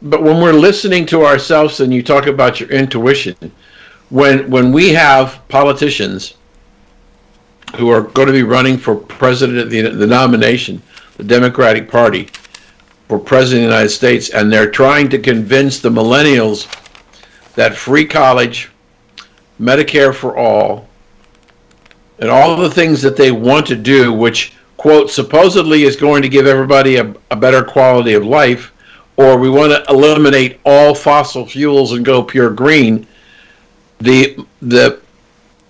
But 0.02 0.22
when 0.22 0.40
we're 0.40 0.52
listening 0.52 1.06
to 1.06 1.24
ourselves, 1.24 1.80
and 1.80 1.92
you 1.92 2.02
talk 2.02 2.26
about 2.26 2.60
your 2.60 2.70
intuition, 2.70 3.36
when 4.10 4.48
when 4.50 4.72
we 4.72 4.90
have 4.90 5.40
politicians 5.48 6.34
who 7.76 7.90
are 7.90 8.02
going 8.02 8.26
to 8.26 8.32
be 8.32 8.42
running 8.42 8.78
for 8.78 8.94
president 8.94 9.58
of 9.58 9.70
the, 9.70 9.82
the 9.82 10.06
nomination, 10.06 10.80
the 11.16 11.24
Democratic 11.24 11.90
Party 11.90 12.28
for 13.08 13.18
president 13.18 13.64
of 13.64 13.70
the 13.70 13.74
United 13.76 13.90
States, 13.90 14.30
and 14.30 14.52
they're 14.52 14.70
trying 14.70 15.08
to 15.08 15.18
convince 15.18 15.80
the 15.80 15.90
millennials 15.90 16.66
that 17.54 17.74
free 17.74 18.04
college, 18.04 18.70
Medicare 19.60 20.14
for 20.14 20.36
all, 20.36 20.88
and 22.18 22.30
all 22.30 22.56
the 22.56 22.70
things 22.70 23.02
that 23.02 23.16
they 23.16 23.30
want 23.30 23.66
to 23.66 23.76
do, 23.76 24.12
which 24.12 24.54
quote 24.76 25.10
supposedly 25.10 25.84
is 25.84 25.96
going 25.96 26.22
to 26.22 26.28
give 26.28 26.46
everybody 26.46 26.96
a, 26.96 27.14
a 27.30 27.36
better 27.36 27.62
quality 27.62 28.14
of 28.14 28.24
life, 28.24 28.72
or 29.16 29.38
we 29.38 29.48
want 29.48 29.72
to 29.72 29.92
eliminate 29.92 30.60
all 30.64 30.94
fossil 30.94 31.46
fuels 31.46 31.92
and 31.92 32.04
go 32.04 32.22
pure 32.22 32.50
green, 32.50 33.06
the 33.98 34.44
the 34.62 35.00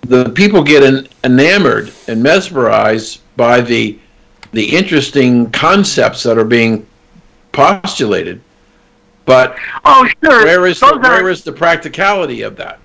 the 0.01 0.29
people 0.31 0.63
get 0.63 0.83
en- 0.83 1.07
enamored 1.23 1.91
and 2.07 2.21
mesmerized 2.21 3.21
by 3.35 3.61
the 3.61 3.97
the 4.51 4.63
interesting 4.75 5.49
concepts 5.51 6.23
that 6.23 6.37
are 6.37 6.45
being 6.45 6.85
postulated. 7.51 8.41
But 9.25 9.57
Oh, 9.83 10.07
sure. 10.23 10.45
where 10.45 10.65
is 10.67 10.79
Those 10.79 10.91
the, 10.91 10.97
are- 11.07 11.21
where 11.23 11.29
is 11.29 11.43
the 11.43 11.51
practicality 11.51 12.41
of 12.43 12.55
that? 12.57 12.79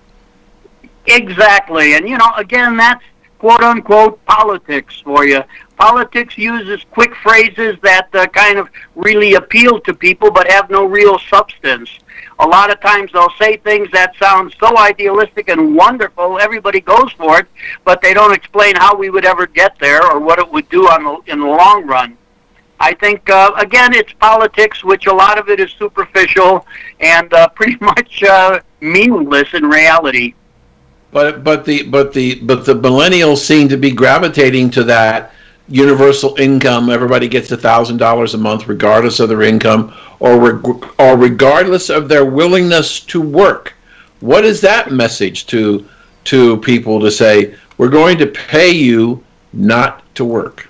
Exactly. 1.07 1.95
And, 1.95 2.09
you 2.09 2.17
know, 2.19 2.33
again, 2.37 2.77
that's 2.77 3.03
quote 3.39 3.61
unquote 3.63 4.25
politics 4.25 5.01
for 5.05 5.25
you. 5.27 5.43
Politics 5.83 6.39
uses 6.39 6.85
quick 6.93 7.13
phrases 7.25 7.77
that 7.83 8.09
uh, 8.15 8.29
kind 8.29 8.57
of 8.57 8.69
really 8.95 9.35
appeal 9.35 9.81
to 9.81 9.93
people 9.93 10.31
but 10.31 10.49
have 10.49 10.71
no 10.71 10.85
real 10.85 11.19
substance. 11.19 11.91
A 12.39 12.47
lot 12.47 12.71
of 12.71 12.81
times 12.81 13.11
they'll 13.13 13.35
say 13.37 13.57
things 13.57 13.91
that 13.91 14.15
sound 14.15 14.55
so 14.61 14.79
idealistic 14.79 15.49
and 15.49 15.75
wonderful, 15.75 16.39
everybody 16.39 16.81
goes 16.81 17.11
for 17.15 17.41
it, 17.41 17.49
but 17.85 18.01
they 18.01 18.15
don't 18.15 18.33
explain 18.33 18.77
how 18.77 18.95
we 18.95 19.11
would 19.11 19.25
ever 19.25 19.45
get 19.45 19.77
there 19.81 20.09
or 20.09 20.21
what 20.21 20.39
it 20.39 20.49
would 20.53 20.69
do 20.69 20.87
on 20.87 21.03
the, 21.03 21.33
in 21.33 21.41
the 21.41 21.47
long 21.49 21.85
run. 21.85 22.17
I 22.79 22.95
think 22.95 23.29
uh, 23.29 23.51
again, 23.57 23.93
it's 23.93 24.13
politics, 24.13 24.85
which 24.85 25.07
a 25.07 25.13
lot 25.13 25.37
of 25.37 25.49
it 25.49 25.59
is 25.59 25.73
superficial 25.73 26.65
and 27.01 27.35
uh, 27.35 27.49
pretty 27.57 27.79
much 27.81 28.23
uh, 28.23 28.61
meaningless 28.81 29.53
in 29.53 29.65
reality. 29.65 30.35
But 31.11 31.43
but 31.43 31.65
the 31.65 31.83
but 31.89 32.13
the 32.13 32.37
but 32.37 32.65
the 32.67 32.75
millennials 32.75 33.39
seem 33.39 33.69
to 33.69 33.77
be 33.77 33.91
gravitating 33.91 34.71
to 34.71 34.85
that 34.85 35.33
universal 35.69 36.35
income. 36.39 36.91
Everybody 36.91 37.29
gets 37.29 37.51
a 37.53 37.57
thousand 37.57 37.99
dollars 37.99 38.35
a 38.35 38.39
month, 38.39 38.69
regardless 38.69 39.21
of 39.21 39.29
their 39.29 39.43
income, 39.43 39.95
or 40.21 40.39
reg- 40.39 40.85
or 40.99 41.17
regardless 41.17 41.91
of 41.91 42.09
their 42.09 42.25
willingness 42.25 43.01
to 43.01 43.21
work. 43.21 43.75
What 44.21 44.45
is 44.45 44.61
that 44.61 44.93
message 44.93 45.47
to 45.47 45.87
to 46.25 46.57
people 46.59 47.01
to 47.01 47.11
say 47.11 47.55
we're 47.79 47.89
going 47.89 48.19
to 48.19 48.27
pay 48.27 48.71
you 48.71 49.25
not 49.53 50.03
to 50.15 50.25
work? 50.25 50.69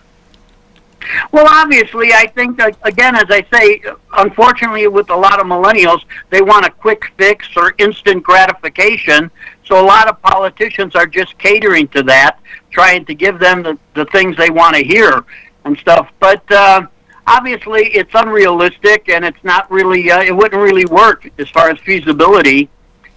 Well, 1.32 1.46
obviously, 1.48 2.12
I 2.12 2.26
think 2.28 2.60
again, 2.82 3.16
as 3.16 3.26
I 3.28 3.44
say, 3.52 3.82
unfortunately, 4.18 4.86
with 4.86 5.10
a 5.10 5.16
lot 5.16 5.40
of 5.40 5.46
millennials, 5.46 6.02
they 6.30 6.42
want 6.42 6.64
a 6.64 6.70
quick 6.70 7.12
fix 7.16 7.48
or 7.56 7.74
instant 7.78 8.22
gratification. 8.22 9.30
So 9.64 9.80
a 9.80 9.86
lot 9.86 10.08
of 10.08 10.20
politicians 10.22 10.94
are 10.94 11.06
just 11.06 11.38
catering 11.38 11.88
to 11.88 12.02
that, 12.04 12.38
trying 12.70 13.04
to 13.06 13.14
give 13.14 13.38
them 13.38 13.62
the, 13.62 13.78
the 13.94 14.04
things 14.06 14.36
they 14.36 14.50
want 14.50 14.76
to 14.76 14.82
hear 14.82 15.24
and 15.64 15.78
stuff. 15.78 16.10
But 16.18 16.50
uh, 16.50 16.86
obviously, 17.26 17.86
it's 17.88 18.10
unrealistic, 18.14 19.08
and 19.08 19.24
it's 19.24 19.42
not 19.44 19.70
really. 19.70 20.10
Uh, 20.10 20.22
it 20.22 20.34
wouldn't 20.34 20.60
really 20.60 20.86
work 20.86 21.30
as 21.38 21.48
far 21.50 21.70
as 21.70 21.78
feasibility. 21.80 22.68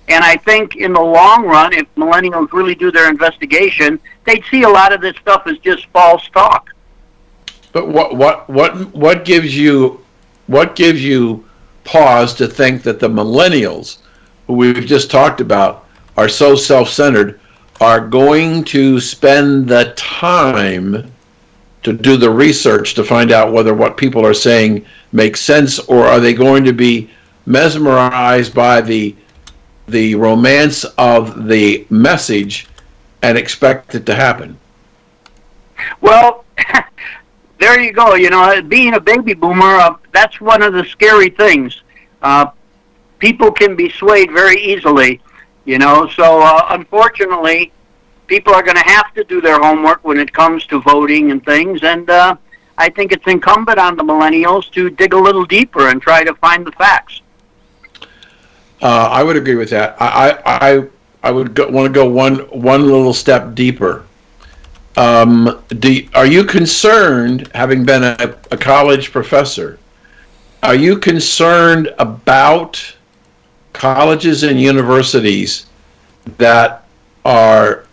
And 0.08 0.24
I 0.24 0.36
think 0.38 0.76
in 0.76 0.94
the 0.94 1.02
long 1.02 1.46
run, 1.46 1.74
if 1.74 1.88
millennials 1.96 2.52
really 2.54 2.76
do 2.76 2.92
their 2.92 3.10
investigation, 3.10 4.00
they'd 4.26 4.44
see 4.52 4.62
a 4.62 4.70
lot 4.70 4.94
of 4.94 5.02
this 5.02 5.16
stuff 5.18 5.48
as 5.48 5.58
just 5.60 5.88
false 5.88 6.28
talk. 6.30 6.70
But 7.72 7.88
what 7.88 8.16
what 8.16 8.48
what 8.50 8.94
what 8.94 9.26
gives 9.26 9.58
you 9.58 10.06
what 10.48 10.76
gives 10.76 11.04
you 11.04 11.44
pause 11.84 12.34
to 12.36 12.48
think 12.48 12.84
that 12.84 13.00
the 13.00 13.10
millennials, 13.10 13.98
who 14.48 14.54
we've 14.54 14.86
just 14.86 15.10
talked 15.10 15.42
about, 15.42 15.85
are 16.18 16.30
so 16.30 16.56
self-centered, 16.56 17.40
are 17.82 18.08
going 18.08 18.64
to 18.64 19.00
spend 19.00 19.68
the 19.68 19.94
time 19.96 21.12
to 21.84 21.94
do 21.94 22.18
the 22.18 22.30
research 22.30 22.94
to 22.96 23.04
find 23.04 23.32
out 23.32 23.54
whether 23.54 23.74
what 23.74 23.98
people 23.98 24.26
are 24.26 24.34
saying 24.34 24.86
makes 25.12 25.42
sense, 25.42 25.80
or 25.80 26.06
are 26.06 26.20
they 26.20 26.34
going 26.34 26.64
to 26.64 26.74
be 26.74 27.10
mesmerized 27.46 28.54
by 28.54 28.82
the 28.82 29.16
the 29.88 30.16
romance 30.16 30.84
of 30.98 31.48
the 31.48 31.86
message 31.92 32.68
and 33.22 33.38
expect 33.38 33.94
it 33.94 34.06
to 34.06 34.16
happen? 34.16 34.58
Well, 36.02 36.44
there 37.60 37.80
you 37.80 37.94
go. 37.94 38.16
You 38.16 38.30
know, 38.30 38.62
being 38.64 38.96
a 38.96 39.00
baby 39.00 39.34
boomer, 39.34 39.76
uh, 39.76 39.96
that's 40.12 40.42
one 40.42 40.64
of 40.64 40.74
the 40.74 40.86
scary 40.86 41.30
things. 41.30 41.84
Uh, 42.22 42.48
people 43.20 43.52
can 43.52 43.76
be 43.76 43.90
swayed 43.90 44.32
very 44.32 44.60
easily, 44.60 45.22
you 45.66 45.78
know. 45.78 46.08
So, 46.10 46.42
uh, 46.42 46.68
unfortunately, 46.70 47.72
people 48.28 48.54
are 48.54 48.64
going 48.64 48.78
to 48.78 48.90
have 48.90 49.14
to 49.14 49.24
do 49.24 49.42
their 49.42 49.60
homework 49.60 50.04
when 50.04 50.20
it 50.20 50.32
comes 50.32 50.66
to 50.68 50.82
voting 50.82 51.32
and 51.32 51.44
things. 51.44 51.84
And 51.84 52.10
uh, 52.10 52.36
I 52.78 52.90
think 52.90 53.12
it's 53.12 53.26
incumbent 53.28 53.80
on 53.80 53.96
the 53.96 54.04
millennials 54.04 54.70
to 54.72 54.90
dig 54.90 55.14
a 55.14 55.18
little 55.20 55.46
deeper 55.46 55.90
and 55.90 56.02
try 56.02 56.24
to 56.24 56.34
find 56.36 56.66
the 56.66 56.72
facts. 56.74 57.22
Uh, 58.82 59.10
I 59.12 59.24
would 59.24 59.38
agree 59.38 59.56
with 59.56 59.70
that. 59.70 59.96
I 60.00 60.42
I 60.46 60.86
I 61.24 61.32
would 61.32 61.58
want 61.58 61.88
to 61.88 61.94
go 61.94 62.08
one 62.08 62.36
one 62.50 62.84
little 62.86 63.14
step 63.14 63.56
deeper. 63.56 64.06
Um, 64.98 65.64
do, 65.68 66.08
are 66.14 66.26
you 66.26 66.46
concerned, 66.46 67.50
having 67.54 67.84
been 67.84 68.04
a, 68.04 68.38
a 68.52 68.58
college 68.58 69.12
professor, 69.12 69.78
are 70.64 70.76
you 70.76 70.98
concerned 70.98 71.94
about 72.00 72.95
colleges 73.76 74.44
and 74.44 74.60
universities 74.60 75.68
that 76.38 76.86
are 77.24 77.86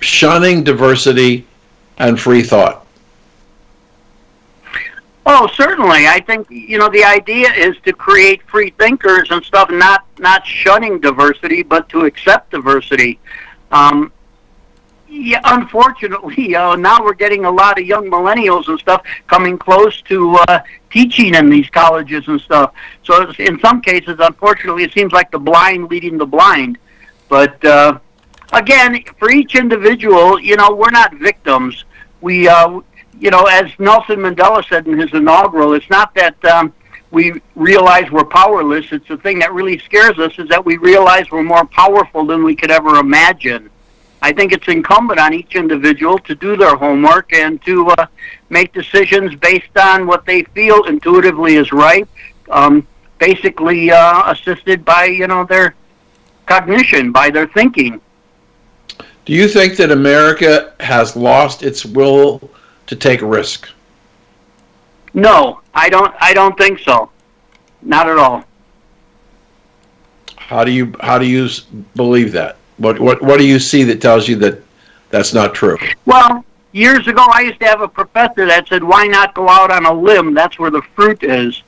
shunning 0.00 0.64
diversity 0.64 1.46
and 1.98 2.20
free 2.20 2.42
thought? 2.42 2.86
Oh, 5.30 5.46
certainly. 5.54 6.06
I 6.06 6.20
think 6.20 6.46
you 6.50 6.78
know 6.78 6.88
the 6.88 7.04
idea 7.04 7.52
is 7.52 7.76
to 7.84 7.92
create 7.92 8.42
free 8.44 8.70
thinkers 8.70 9.30
and 9.30 9.44
stuff, 9.44 9.70
not 9.70 10.06
not 10.18 10.46
shunning 10.46 11.00
diversity, 11.00 11.62
but 11.62 11.88
to 11.90 12.06
accept 12.06 12.50
diversity. 12.50 13.20
Um, 13.70 14.10
yeah, 15.06 15.40
unfortunately, 15.44 16.54
uh, 16.62 16.76
now 16.76 17.04
we're 17.04 17.12
getting 17.12 17.44
a 17.44 17.50
lot 17.50 17.78
of 17.78 17.86
young 17.86 18.10
millennials 18.10 18.68
and 18.68 18.78
stuff 18.78 19.02
coming 19.26 19.58
close 19.58 20.00
to 20.02 20.36
uh, 20.48 20.60
teaching 20.90 21.34
in 21.34 21.50
these 21.50 21.68
colleges 21.70 22.26
and 22.28 22.40
stuff. 22.40 22.72
So 23.04 23.30
in 23.38 23.58
some 23.60 23.80
cases, 23.80 24.16
unfortunately, 24.18 24.84
it 24.84 24.92
seems 24.92 25.12
like 25.12 25.30
the 25.30 25.38
blind 25.38 25.90
leading 25.90 26.18
the 26.18 26.26
blind. 26.26 26.78
But 27.28 27.62
uh, 27.64 27.98
again, 28.52 29.02
for 29.18 29.30
each 29.30 29.54
individual, 29.54 30.40
you 30.40 30.56
know, 30.56 30.74
we're 30.74 30.90
not 30.90 31.14
victims. 31.14 31.84
We 32.20 32.48
uh, 32.48 32.80
you 33.20 33.30
know, 33.30 33.44
as 33.44 33.70
Nelson 33.78 34.20
Mandela 34.20 34.66
said 34.68 34.86
in 34.86 34.98
his 34.98 35.12
inaugural, 35.12 35.74
it's 35.74 35.90
not 35.90 36.14
that 36.14 36.42
um, 36.44 36.72
we 37.10 37.40
realize 37.56 38.10
we're 38.10 38.24
powerless. 38.24 38.86
It's 38.92 39.08
the 39.08 39.16
thing 39.16 39.38
that 39.40 39.52
really 39.52 39.78
scares 39.78 40.18
us 40.18 40.38
is 40.38 40.48
that 40.48 40.64
we 40.64 40.76
realize 40.76 41.30
we're 41.30 41.42
more 41.42 41.64
powerful 41.66 42.24
than 42.26 42.44
we 42.44 42.54
could 42.54 42.70
ever 42.70 42.96
imagine. 42.96 43.70
I 44.20 44.32
think 44.32 44.52
it's 44.52 44.66
incumbent 44.66 45.20
on 45.20 45.32
each 45.32 45.54
individual 45.54 46.18
to 46.20 46.34
do 46.34 46.56
their 46.56 46.76
homework 46.76 47.32
and 47.32 47.62
to 47.64 47.88
uh, 47.90 48.06
make 48.50 48.72
decisions 48.72 49.34
based 49.36 49.76
on 49.78 50.06
what 50.06 50.26
they 50.26 50.42
feel 50.42 50.84
intuitively 50.84 51.56
is 51.56 51.70
right, 51.72 52.08
um, 52.50 52.86
basically 53.18 53.90
uh, 53.90 54.32
assisted 54.32 54.84
by 54.84 55.04
you 55.04 55.26
know 55.26 55.44
their 55.44 55.74
cognition, 56.46 57.12
by 57.12 57.30
their 57.30 57.46
thinking. 57.46 58.00
Do 59.24 59.34
you 59.34 59.46
think 59.46 59.76
that 59.76 59.90
America 59.90 60.72
has 60.80 61.14
lost 61.14 61.62
its 61.62 61.84
will 61.84 62.50
to 62.86 62.96
take 62.96 63.20
risk? 63.22 63.68
No, 65.14 65.60
I 65.74 65.88
don't. 65.88 66.14
I 66.20 66.32
don't 66.32 66.56
think 66.58 66.80
so. 66.80 67.10
Not 67.82 68.08
at 68.08 68.18
all. 68.18 68.44
How 70.36 70.64
do 70.64 70.70
you 70.70 70.94
how 71.00 71.18
do 71.18 71.26
you 71.26 71.48
believe 71.94 72.32
that? 72.32 72.57
What 72.78 72.98
what 72.98 73.22
what 73.22 73.38
do 73.38 73.46
you 73.46 73.58
see 73.58 73.84
that 73.84 74.00
tells 74.00 74.28
you 74.28 74.36
that 74.36 74.62
that's 75.10 75.34
not 75.34 75.54
true? 75.54 75.76
Well, 76.06 76.44
years 76.72 77.06
ago, 77.06 77.26
I 77.32 77.42
used 77.42 77.60
to 77.60 77.66
have 77.66 77.80
a 77.80 77.88
professor 77.88 78.46
that 78.46 78.68
said, 78.68 78.82
"Why 78.82 79.06
not 79.06 79.34
go 79.34 79.48
out 79.48 79.70
on 79.70 79.84
a 79.84 79.92
limb? 79.92 80.34
That's 80.34 80.58
where 80.58 80.70
the 80.70 80.82
fruit 80.94 81.22
is." 81.22 81.62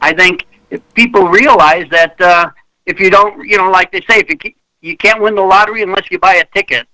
I 0.00 0.12
think 0.12 0.46
if 0.70 0.80
people 0.94 1.28
realize 1.28 1.88
that 1.90 2.20
uh, 2.20 2.50
if 2.86 3.00
you 3.00 3.10
don't, 3.10 3.46
you 3.46 3.56
know, 3.56 3.70
like 3.70 3.92
they 3.92 4.00
say, 4.02 4.20
if 4.20 4.44
you 4.44 4.52
you 4.80 4.96
can't 4.96 5.20
win 5.20 5.34
the 5.34 5.42
lottery 5.42 5.82
unless 5.82 6.10
you 6.10 6.18
buy 6.18 6.36
a 6.36 6.44
ticket. 6.46 6.86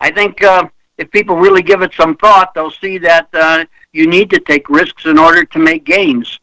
I 0.00 0.10
think 0.10 0.42
uh, 0.42 0.68
if 0.98 1.10
people 1.10 1.36
really 1.36 1.62
give 1.62 1.82
it 1.82 1.92
some 1.94 2.16
thought, 2.16 2.54
they'll 2.54 2.70
see 2.70 2.98
that 2.98 3.28
uh, 3.32 3.64
you 3.92 4.06
need 4.06 4.30
to 4.30 4.38
take 4.38 4.68
risks 4.68 5.06
in 5.06 5.18
order 5.18 5.44
to 5.44 5.58
make 5.58 5.84
gains. 5.84 6.38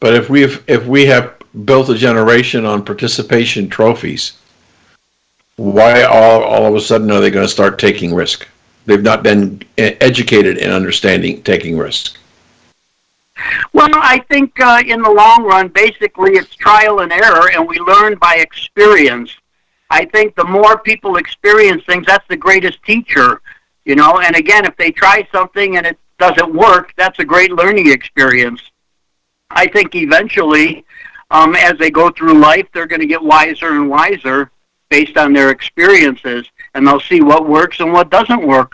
But 0.00 0.14
if 0.14 0.30
we 0.30 0.44
if 0.44 0.86
we 0.86 1.06
have 1.06 1.34
built 1.64 1.88
a 1.88 1.94
generation 1.94 2.64
on 2.64 2.84
participation 2.84 3.68
trophies, 3.68 4.38
why 5.58 6.04
all 6.04 6.44
all 6.44 6.66
of 6.66 6.74
a 6.76 6.80
sudden 6.80 7.10
are 7.10 7.20
they 7.20 7.30
going 7.30 7.44
to 7.44 7.52
start 7.52 7.78
taking 7.78 8.14
risk? 8.14 8.46
They've 8.86 9.02
not 9.02 9.24
been 9.24 9.60
educated 9.76 10.56
in 10.56 10.70
understanding 10.70 11.42
taking 11.42 11.76
risk. 11.76 12.16
Well, 13.72 13.90
I 13.94 14.20
think 14.30 14.58
uh, 14.60 14.82
in 14.86 15.02
the 15.02 15.10
long 15.10 15.44
run, 15.44 15.68
basically, 15.68 16.32
it's 16.32 16.54
trial 16.54 17.00
and 17.00 17.12
error, 17.12 17.50
and 17.50 17.68
we 17.68 17.78
learn 17.80 18.16
by 18.18 18.36
experience. 18.36 19.36
I 19.90 20.04
think 20.04 20.36
the 20.36 20.44
more 20.44 20.78
people 20.78 21.16
experience 21.16 21.84
things, 21.84 22.06
that's 22.06 22.26
the 22.28 22.36
greatest 22.36 22.82
teacher, 22.84 23.40
you 23.84 23.96
know. 23.96 24.20
And 24.20 24.36
again, 24.36 24.64
if 24.64 24.76
they 24.76 24.92
try 24.92 25.26
something 25.32 25.76
and 25.76 25.86
it 25.86 25.98
doesn't 26.18 26.54
work, 26.54 26.94
that's 26.96 27.18
a 27.18 27.24
great 27.24 27.50
learning 27.50 27.90
experience. 27.90 28.62
I 29.50 29.66
think 29.66 29.94
eventually, 29.96 30.84
um, 31.32 31.56
as 31.56 31.76
they 31.78 31.90
go 31.90 32.10
through 32.10 32.34
life, 32.34 32.68
they're 32.72 32.86
going 32.86 33.00
to 33.00 33.06
get 33.06 33.22
wiser 33.22 33.70
and 33.72 33.90
wiser 33.90 34.50
based 34.88 35.16
on 35.16 35.32
their 35.32 35.50
experiences, 35.50 36.46
and 36.74 36.86
they'll 36.86 37.00
see 37.00 37.20
what 37.20 37.48
works 37.48 37.80
and 37.80 37.92
what 37.92 38.10
doesn't 38.10 38.46
work. 38.46 38.72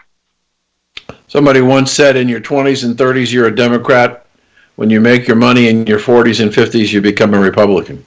Somebody 1.27 1.61
once 1.61 1.90
said, 1.92 2.16
"In 2.16 2.29
your 2.29 2.40
20s 2.40 2.85
and 2.85 2.96
30s, 2.96 3.33
you're 3.33 3.46
a 3.46 3.55
Democrat. 3.55 4.27
When 4.77 4.90
you 4.90 5.00
make 5.00 5.27
your 5.27 5.37
money 5.37 5.68
in 5.68 5.87
your 5.87 5.98
40s 5.98 6.40
and 6.40 6.53
50s, 6.53 6.92
you 6.92 7.00
become 7.00 7.35
a 7.35 7.40
Republican." 7.40 8.05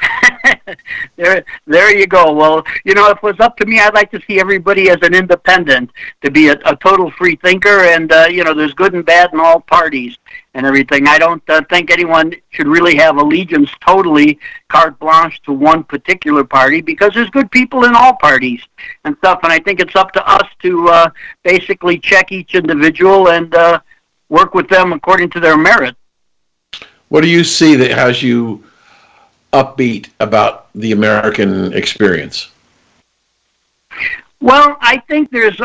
there, 1.16 1.44
there 1.66 1.96
you 1.96 2.06
go. 2.06 2.32
Well, 2.32 2.64
you 2.84 2.94
know, 2.94 3.10
if 3.10 3.18
it 3.18 3.22
was 3.22 3.40
up 3.40 3.56
to 3.58 3.66
me, 3.66 3.80
I'd 3.80 3.94
like 3.94 4.10
to 4.12 4.20
see 4.26 4.40
everybody 4.40 4.90
as 4.90 4.98
an 5.02 5.14
independent, 5.14 5.90
to 6.22 6.30
be 6.30 6.48
a, 6.48 6.58
a 6.64 6.76
total 6.76 7.10
free 7.10 7.36
thinker, 7.36 7.84
and 7.84 8.10
uh, 8.12 8.28
you 8.30 8.44
know, 8.44 8.54
there's 8.54 8.74
good 8.74 8.94
and 8.94 9.04
bad 9.04 9.32
in 9.32 9.40
all 9.40 9.60
parties 9.60 10.16
and 10.54 10.66
everything. 10.66 11.06
I 11.06 11.18
don't 11.18 11.42
uh, 11.48 11.62
think 11.70 11.90
anyone 11.90 12.34
should 12.50 12.66
really 12.66 12.96
have 12.96 13.16
allegiance 13.16 13.70
totally 13.80 14.38
carte 14.68 14.98
blanche 14.98 15.40
to 15.42 15.52
one 15.52 15.84
particular 15.84 16.44
party 16.44 16.80
because 16.80 17.12
there's 17.14 17.30
good 17.30 17.50
people 17.50 17.84
in 17.84 17.94
all 17.94 18.14
parties 18.16 18.62
and 19.04 19.16
stuff. 19.18 19.40
And 19.42 19.52
I 19.52 19.58
think 19.58 19.80
it's 19.80 19.94
up 19.96 20.12
to 20.12 20.26
us 20.28 20.48
to 20.62 20.88
uh, 20.88 21.10
basically 21.44 21.98
check 21.98 22.32
each 22.32 22.54
individual 22.54 23.28
and 23.28 23.54
uh, 23.54 23.80
work 24.28 24.54
with 24.54 24.68
them 24.68 24.92
according 24.92 25.30
to 25.30 25.40
their 25.40 25.56
merit. 25.56 25.96
What 27.08 27.22
do 27.22 27.28
you 27.28 27.44
see 27.44 27.74
that 27.76 27.90
has 27.90 28.22
you 28.22 28.64
upbeat 29.52 30.10
about 30.20 30.68
the 30.74 30.92
American 30.92 31.72
experience? 31.72 32.50
Well, 34.40 34.76
I 34.80 34.98
think 35.08 35.30
there's 35.30 35.60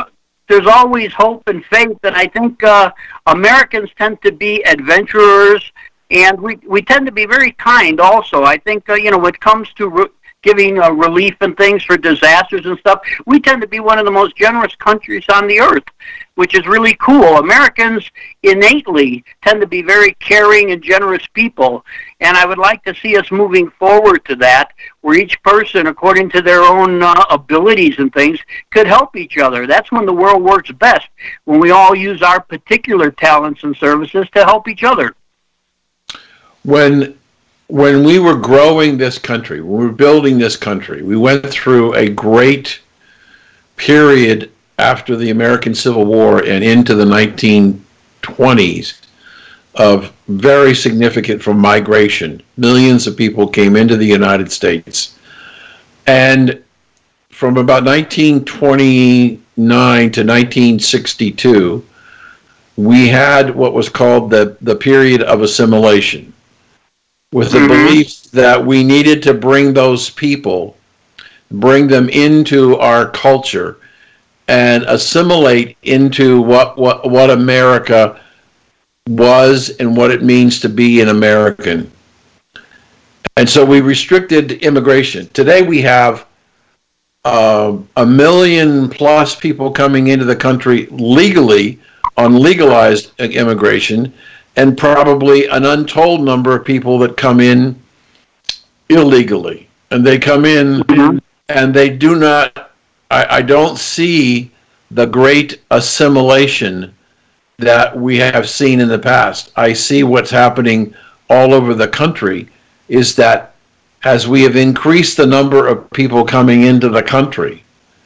there's 0.47 0.67
always 0.67 1.11
hope 1.13 1.43
and 1.47 1.63
faith, 1.65 1.97
and 2.03 2.15
I 2.15 2.27
think 2.27 2.63
uh, 2.63 2.91
Americans 3.25 3.89
tend 3.97 4.21
to 4.23 4.31
be 4.31 4.63
adventurers, 4.65 5.71
and 6.11 6.39
we 6.39 6.57
we 6.67 6.81
tend 6.81 7.05
to 7.07 7.11
be 7.11 7.25
very 7.25 7.51
kind. 7.53 7.99
Also, 7.99 8.43
I 8.43 8.57
think 8.57 8.89
uh, 8.89 8.93
you 8.93 9.11
know 9.11 9.17
when 9.17 9.33
it 9.33 9.39
comes 9.39 9.71
to 9.73 9.89
re- 9.89 10.07
giving 10.43 10.79
uh, 10.79 10.91
relief 10.91 11.35
and 11.41 11.57
things 11.57 11.83
for 11.83 11.97
disasters 11.97 12.65
and 12.65 12.77
stuff, 12.79 12.99
we 13.25 13.39
tend 13.39 13.61
to 13.61 13.67
be 13.67 13.79
one 13.79 13.97
of 13.97 14.05
the 14.05 14.11
most 14.11 14.35
generous 14.35 14.75
countries 14.75 15.25
on 15.29 15.47
the 15.47 15.59
earth 15.59 15.83
which 16.35 16.53
is 16.53 16.65
really 16.67 16.95
cool. 16.95 17.37
Americans 17.37 18.09
innately 18.43 19.23
tend 19.41 19.59
to 19.61 19.67
be 19.67 19.81
very 19.81 20.13
caring 20.15 20.71
and 20.71 20.83
generous 20.83 21.25
people, 21.33 21.83
and 22.21 22.37
I 22.37 22.45
would 22.45 22.57
like 22.57 22.83
to 22.85 22.95
see 22.95 23.17
us 23.17 23.29
moving 23.31 23.69
forward 23.71 24.23
to 24.25 24.35
that, 24.37 24.71
where 25.01 25.17
each 25.17 25.41
person, 25.43 25.87
according 25.87 26.29
to 26.29 26.41
their 26.41 26.61
own 26.61 27.03
uh, 27.03 27.25
abilities 27.29 27.95
and 27.99 28.13
things, 28.13 28.39
could 28.71 28.87
help 28.87 29.17
each 29.17 29.37
other. 29.37 29.67
That's 29.67 29.91
when 29.91 30.05
the 30.05 30.13
world 30.13 30.41
works 30.41 30.71
best, 30.71 31.07
when 31.43 31.59
we 31.59 31.71
all 31.71 31.93
use 31.93 32.21
our 32.21 32.39
particular 32.39 33.11
talents 33.11 33.63
and 33.63 33.75
services 33.75 34.27
to 34.33 34.45
help 34.45 34.67
each 34.67 34.83
other. 34.83 35.15
When 36.63 37.17
when 37.67 38.03
we 38.03 38.19
were 38.19 38.37
growing 38.37 38.95
this 38.95 39.17
country, 39.17 39.59
when 39.59 39.79
we 39.79 39.85
were 39.87 39.91
building 39.91 40.37
this 40.37 40.55
country, 40.55 41.01
we 41.01 41.17
went 41.17 41.43
through 41.47 41.95
a 41.95 42.07
great 42.07 42.79
period 43.75 44.51
after 44.77 45.15
the 45.15 45.31
American 45.31 45.73
Civil 45.73 46.05
War 46.05 46.43
and 46.45 46.63
into 46.63 46.93
the 46.93 47.05
1920s 47.05 49.01
of 49.75 50.13
very 50.27 50.73
significant 50.73 51.41
from 51.41 51.59
migration. 51.59 52.41
Millions 52.57 53.07
of 53.07 53.17
people 53.17 53.47
came 53.47 53.75
into 53.75 53.97
the 53.97 54.05
United 54.05 54.51
States. 54.51 55.17
And 56.07 56.63
from 57.29 57.57
about 57.57 57.83
1929 57.83 59.41
to 59.57 60.21
1962, 60.21 61.85
we 62.77 63.07
had 63.07 63.53
what 63.55 63.73
was 63.73 63.89
called 63.89 64.29
the, 64.29 64.57
the 64.61 64.75
period 64.75 65.21
of 65.23 65.41
assimilation 65.41 66.33
with 67.31 67.51
the 67.51 67.57
mm-hmm. 67.57 67.67
belief 67.67 68.23
that 68.31 68.65
we 68.65 68.83
needed 68.83 69.21
to 69.23 69.33
bring 69.33 69.73
those 69.73 70.09
people, 70.09 70.77
bring 71.51 71.87
them 71.87 72.07
into 72.09 72.77
our 72.77 73.09
culture, 73.09 73.77
and 74.47 74.83
assimilate 74.83 75.75
into 75.83 76.41
what 76.41 76.77
what 76.77 77.09
what 77.09 77.29
America 77.29 78.21
was 79.07 79.69
and 79.79 79.95
what 79.95 80.09
it 80.09 80.23
means 80.23 80.59
to 80.59 80.69
be 80.69 80.99
an 80.99 81.09
American. 81.09 81.91
And 83.37 83.47
so 83.47 83.63
we 83.63 83.79
restricted 83.81 84.53
immigration. 84.63 85.27
Today 85.27 85.61
we 85.61 85.81
have 85.83 86.25
uh, 87.23 87.77
a 87.97 88.05
million 88.05 88.89
plus 88.89 89.35
people 89.35 89.69
coming 89.69 90.07
into 90.07 90.25
the 90.25 90.35
country 90.35 90.87
legally 90.87 91.79
on 92.17 92.35
legalized 92.35 93.19
immigration 93.19 94.11
and 94.55 94.75
probably 94.75 95.45
an 95.47 95.65
untold 95.65 96.21
number 96.21 96.55
of 96.55 96.65
people 96.65 96.97
that 96.99 97.15
come 97.15 97.39
in 97.39 97.79
illegally. 98.89 99.69
And 99.91 100.03
they 100.03 100.17
come 100.17 100.45
in 100.45 100.81
mm-hmm. 100.81 101.19
and 101.49 101.73
they 101.75 101.89
do 101.89 102.15
not, 102.15 102.71
I, 103.11 103.37
I 103.37 103.41
don't 103.43 103.77
see 103.77 104.51
the 104.89 105.05
great 105.05 105.61
assimilation 105.69 106.95
that 107.57 107.97
we 107.97 108.17
have 108.17 108.49
seen 108.49 108.79
in 108.79 108.87
the 108.87 108.99
past. 108.99 109.51
I 109.55 109.73
see 109.73 110.03
what's 110.03 110.31
happening 110.31 110.93
all 111.29 111.53
over 111.53 111.73
the 111.73 111.87
country 111.87 112.49
is 112.89 113.15
that 113.15 113.55
as 114.03 114.27
we 114.27 114.43
have 114.43 114.55
increased 114.55 115.17
the 115.17 115.25
number 115.25 115.67
of 115.67 115.89
people 115.91 116.23
coming 116.25 116.63
into 116.63 116.89
the 116.89 117.01
country, 117.01 117.63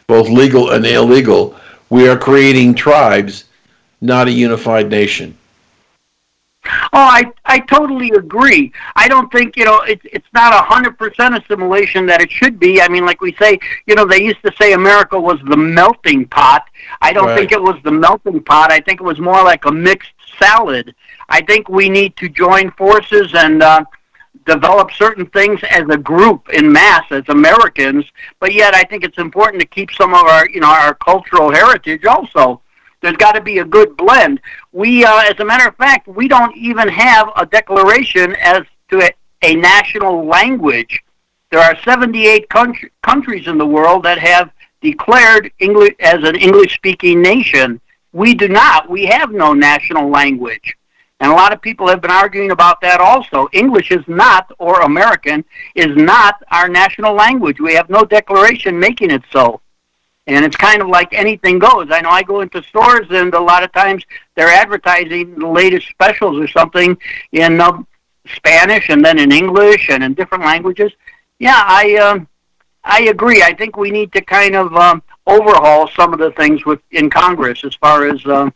both 0.07 0.29
legal 0.29 0.71
and 0.71 0.85
illegal, 0.85 1.55
we 1.89 2.07
are 2.07 2.17
creating 2.17 2.73
tribes, 2.73 3.45
not 4.01 4.27
a 4.27 4.31
unified 4.31 4.89
nation. 4.89 5.37
Oh, 6.71 6.87
I 6.93 7.31
I 7.45 7.59
totally 7.59 8.09
agree. 8.11 8.71
I 8.95 9.07
don't 9.07 9.31
think 9.31 9.57
you 9.57 9.65
know 9.65 9.81
it's 9.81 10.05
it's 10.11 10.27
not 10.33 10.53
a 10.53 10.63
hundred 10.65 10.97
percent 10.97 11.35
assimilation 11.35 12.05
that 12.07 12.21
it 12.21 12.31
should 12.31 12.59
be. 12.59 12.81
I 12.81 12.87
mean, 12.87 13.05
like 13.05 13.21
we 13.21 13.33
say, 13.35 13.59
you 13.85 13.95
know, 13.95 14.05
they 14.05 14.21
used 14.21 14.41
to 14.43 14.51
say 14.59 14.73
America 14.73 15.19
was 15.19 15.39
the 15.47 15.57
melting 15.57 16.27
pot. 16.27 16.63
I 17.01 17.13
don't 17.13 17.27
right. 17.27 17.37
think 17.37 17.51
it 17.51 17.61
was 17.61 17.75
the 17.83 17.91
melting 17.91 18.43
pot. 18.43 18.71
I 18.71 18.79
think 18.79 19.01
it 19.01 19.03
was 19.03 19.19
more 19.19 19.43
like 19.43 19.65
a 19.65 19.71
mixed 19.71 20.11
salad. 20.39 20.95
I 21.29 21.41
think 21.41 21.69
we 21.69 21.89
need 21.89 22.15
to 22.17 22.29
join 22.29 22.71
forces 22.71 23.33
and 23.33 23.61
uh, 23.61 23.83
develop 24.45 24.91
certain 24.91 25.25
things 25.27 25.59
as 25.69 25.83
a 25.89 25.97
group 25.97 26.49
in 26.49 26.71
mass 26.71 27.03
as 27.11 27.23
Americans. 27.29 28.05
But 28.39 28.53
yet, 28.53 28.73
I 28.73 28.83
think 28.83 29.03
it's 29.03 29.17
important 29.17 29.61
to 29.61 29.67
keep 29.67 29.91
some 29.91 30.13
of 30.13 30.25
our 30.25 30.49
you 30.49 30.59
know 30.59 30.69
our 30.69 30.95
cultural 30.95 31.51
heritage 31.51 32.05
also. 32.05 32.61
There's 33.01 33.15
got 33.15 33.33
to 33.33 33.41
be 33.41 33.59
a 33.59 33.65
good 33.65 33.95
blend. 33.95 34.41
We, 34.71 35.05
uh, 35.05 35.21
as 35.21 35.39
a 35.39 35.45
matter 35.45 35.67
of 35.67 35.75
fact, 35.77 36.07
we 36.07 36.27
don't 36.27 36.55
even 36.57 36.87
have 36.87 37.29
a 37.35 37.45
declaration 37.45 38.35
as 38.35 38.63
to 38.89 39.01
a, 39.01 39.11
a 39.43 39.55
national 39.55 40.25
language. 40.25 41.01
There 41.51 41.61
are 41.61 41.77
78 41.83 42.49
country, 42.49 42.91
countries 43.01 43.47
in 43.47 43.57
the 43.57 43.65
world 43.65 44.03
that 44.03 44.19
have 44.19 44.51
declared 44.81 45.51
English 45.59 45.95
as 45.99 46.23
an 46.23 46.35
English-speaking 46.35 47.21
nation. 47.21 47.79
We 48.11 48.33
do 48.33 48.47
not. 48.47 48.89
We 48.89 49.05
have 49.05 49.31
no 49.31 49.53
national 49.53 50.09
language. 50.09 50.75
And 51.21 51.31
a 51.31 51.35
lot 51.35 51.51
of 51.51 51.61
people 51.61 51.87
have 51.87 52.01
been 52.01 52.11
arguing 52.11 52.51
about 52.51 52.79
that 52.81 53.01
also. 53.01 53.49
English 53.51 53.91
is 53.91 54.03
not, 54.07 54.51
or 54.57 54.81
American, 54.81 55.43
is 55.75 55.93
not 55.95 56.41
our 56.51 56.69
national 56.69 57.13
language. 57.13 57.59
We 57.59 57.73
have 57.73 57.89
no 57.89 58.03
declaration 58.03 58.79
making 58.79 59.11
it 59.11 59.23
so 59.31 59.61
and 60.35 60.45
it's 60.45 60.55
kind 60.55 60.81
of 60.81 60.87
like 60.87 61.13
anything 61.13 61.59
goes. 61.59 61.87
I 61.91 62.01
know 62.01 62.09
I 62.09 62.23
go 62.23 62.41
into 62.41 62.61
stores, 62.63 63.07
and 63.09 63.33
a 63.33 63.39
lot 63.39 63.63
of 63.63 63.71
times 63.73 64.03
they're 64.35 64.47
advertising 64.47 65.39
the 65.39 65.47
latest 65.47 65.87
specials 65.89 66.37
or 66.37 66.47
something 66.47 66.97
in 67.31 67.59
uh, 67.59 67.81
Spanish 68.35 68.89
and 68.89 69.03
then 69.03 69.17
in 69.19 69.31
English 69.31 69.89
and 69.89 70.03
in 70.03 70.13
different 70.13 70.43
languages. 70.43 70.91
Yeah, 71.39 71.61
I 71.65 71.97
uh, 71.97 72.19
I 72.83 73.01
agree. 73.03 73.41
I 73.41 73.53
think 73.53 73.75
we 73.75 73.91
need 73.91 74.11
to 74.13 74.21
kind 74.21 74.55
of 74.55 74.73
um, 74.75 75.01
overhaul 75.25 75.87
some 75.89 76.13
of 76.13 76.19
the 76.19 76.31
things 76.31 76.65
with 76.65 76.79
in 76.91 77.09
Congress 77.09 77.63
as 77.63 77.75
far 77.75 78.07
as 78.07 78.23
uh, 78.25 78.49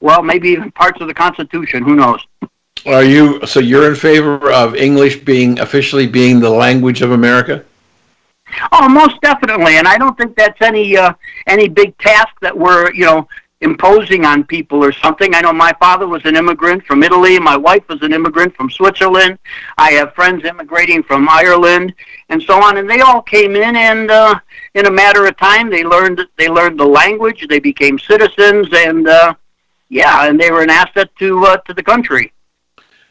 well, 0.00 0.22
maybe 0.22 0.48
even 0.48 0.72
parts 0.72 1.00
of 1.00 1.06
the 1.06 1.14
Constitution. 1.14 1.84
Who 1.84 1.94
knows? 1.94 2.26
Are 2.86 3.04
you 3.04 3.46
so 3.46 3.60
you're 3.60 3.88
in 3.88 3.94
favor 3.94 4.50
of 4.50 4.74
English 4.74 5.20
being 5.20 5.60
officially 5.60 6.08
being 6.08 6.40
the 6.40 6.50
language 6.50 7.02
of 7.02 7.12
America? 7.12 7.64
Oh, 8.72 8.88
most 8.88 9.20
definitely, 9.20 9.76
and 9.76 9.88
I 9.88 9.98
don't 9.98 10.16
think 10.16 10.36
that's 10.36 10.60
any 10.60 10.96
uh, 10.96 11.14
any 11.46 11.68
big 11.68 11.96
task 11.98 12.34
that 12.40 12.56
we're 12.56 12.92
you 12.92 13.04
know 13.04 13.28
imposing 13.62 14.24
on 14.24 14.44
people 14.44 14.84
or 14.84 14.92
something. 14.92 15.34
I 15.34 15.40
know 15.40 15.52
my 15.52 15.72
father 15.78 16.06
was 16.06 16.24
an 16.24 16.36
immigrant 16.36 16.84
from 16.84 17.02
Italy. 17.02 17.38
My 17.38 17.56
wife 17.56 17.88
was 17.88 18.02
an 18.02 18.12
immigrant 18.12 18.54
from 18.56 18.68
Switzerland. 18.70 19.38
I 19.78 19.92
have 19.92 20.14
friends 20.14 20.44
immigrating 20.44 21.02
from 21.04 21.28
Ireland 21.28 21.94
and 22.28 22.42
so 22.42 22.60
on, 22.62 22.76
and 22.76 22.90
they 22.90 23.00
all 23.00 23.22
came 23.22 23.54
in, 23.54 23.76
and 23.76 24.10
uh, 24.10 24.34
in 24.74 24.86
a 24.86 24.90
matter 24.90 25.26
of 25.26 25.36
time, 25.36 25.70
they 25.70 25.84
learned 25.84 26.20
they 26.36 26.48
learned 26.48 26.78
the 26.78 26.84
language. 26.84 27.46
They 27.48 27.60
became 27.60 27.98
citizens, 27.98 28.68
and 28.72 29.08
uh, 29.08 29.34
yeah, 29.88 30.26
and 30.26 30.40
they 30.40 30.50
were 30.50 30.62
an 30.62 30.70
asset 30.70 31.10
to 31.20 31.44
uh, 31.44 31.56
to 31.58 31.74
the 31.74 31.82
country. 31.82 32.32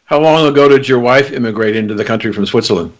How 0.06 0.20
long 0.20 0.46
ago 0.46 0.68
did 0.68 0.90
your 0.90 1.00
wife 1.00 1.32
immigrate 1.32 1.78
into 1.78 1.94
the 1.94 2.04
country 2.04 2.34
from 2.34 2.46
Switzerland? 2.46 2.94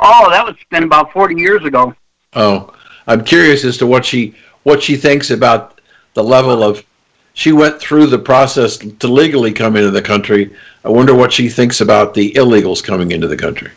Oh, 0.00 0.30
that 0.30 0.44
was 0.44 0.56
been 0.70 0.84
about 0.84 1.12
forty 1.12 1.36
years 1.36 1.64
ago. 1.64 1.94
Oh, 2.34 2.74
I'm 3.06 3.24
curious 3.24 3.64
as 3.64 3.76
to 3.78 3.86
what 3.86 4.04
she 4.04 4.34
what 4.62 4.82
she 4.82 4.96
thinks 4.96 5.30
about 5.30 5.80
the 6.14 6.24
level 6.24 6.62
of. 6.62 6.84
She 7.34 7.52
went 7.52 7.78
through 7.78 8.06
the 8.06 8.18
process 8.18 8.78
to 8.78 9.08
legally 9.08 9.52
come 9.52 9.76
into 9.76 9.90
the 9.90 10.00
country. 10.00 10.54
I 10.84 10.88
wonder 10.88 11.14
what 11.14 11.30
she 11.30 11.50
thinks 11.50 11.82
about 11.82 12.14
the 12.14 12.32
illegals 12.32 12.82
coming 12.82 13.10
into 13.10 13.28
the 13.28 13.36
country. 13.36 13.70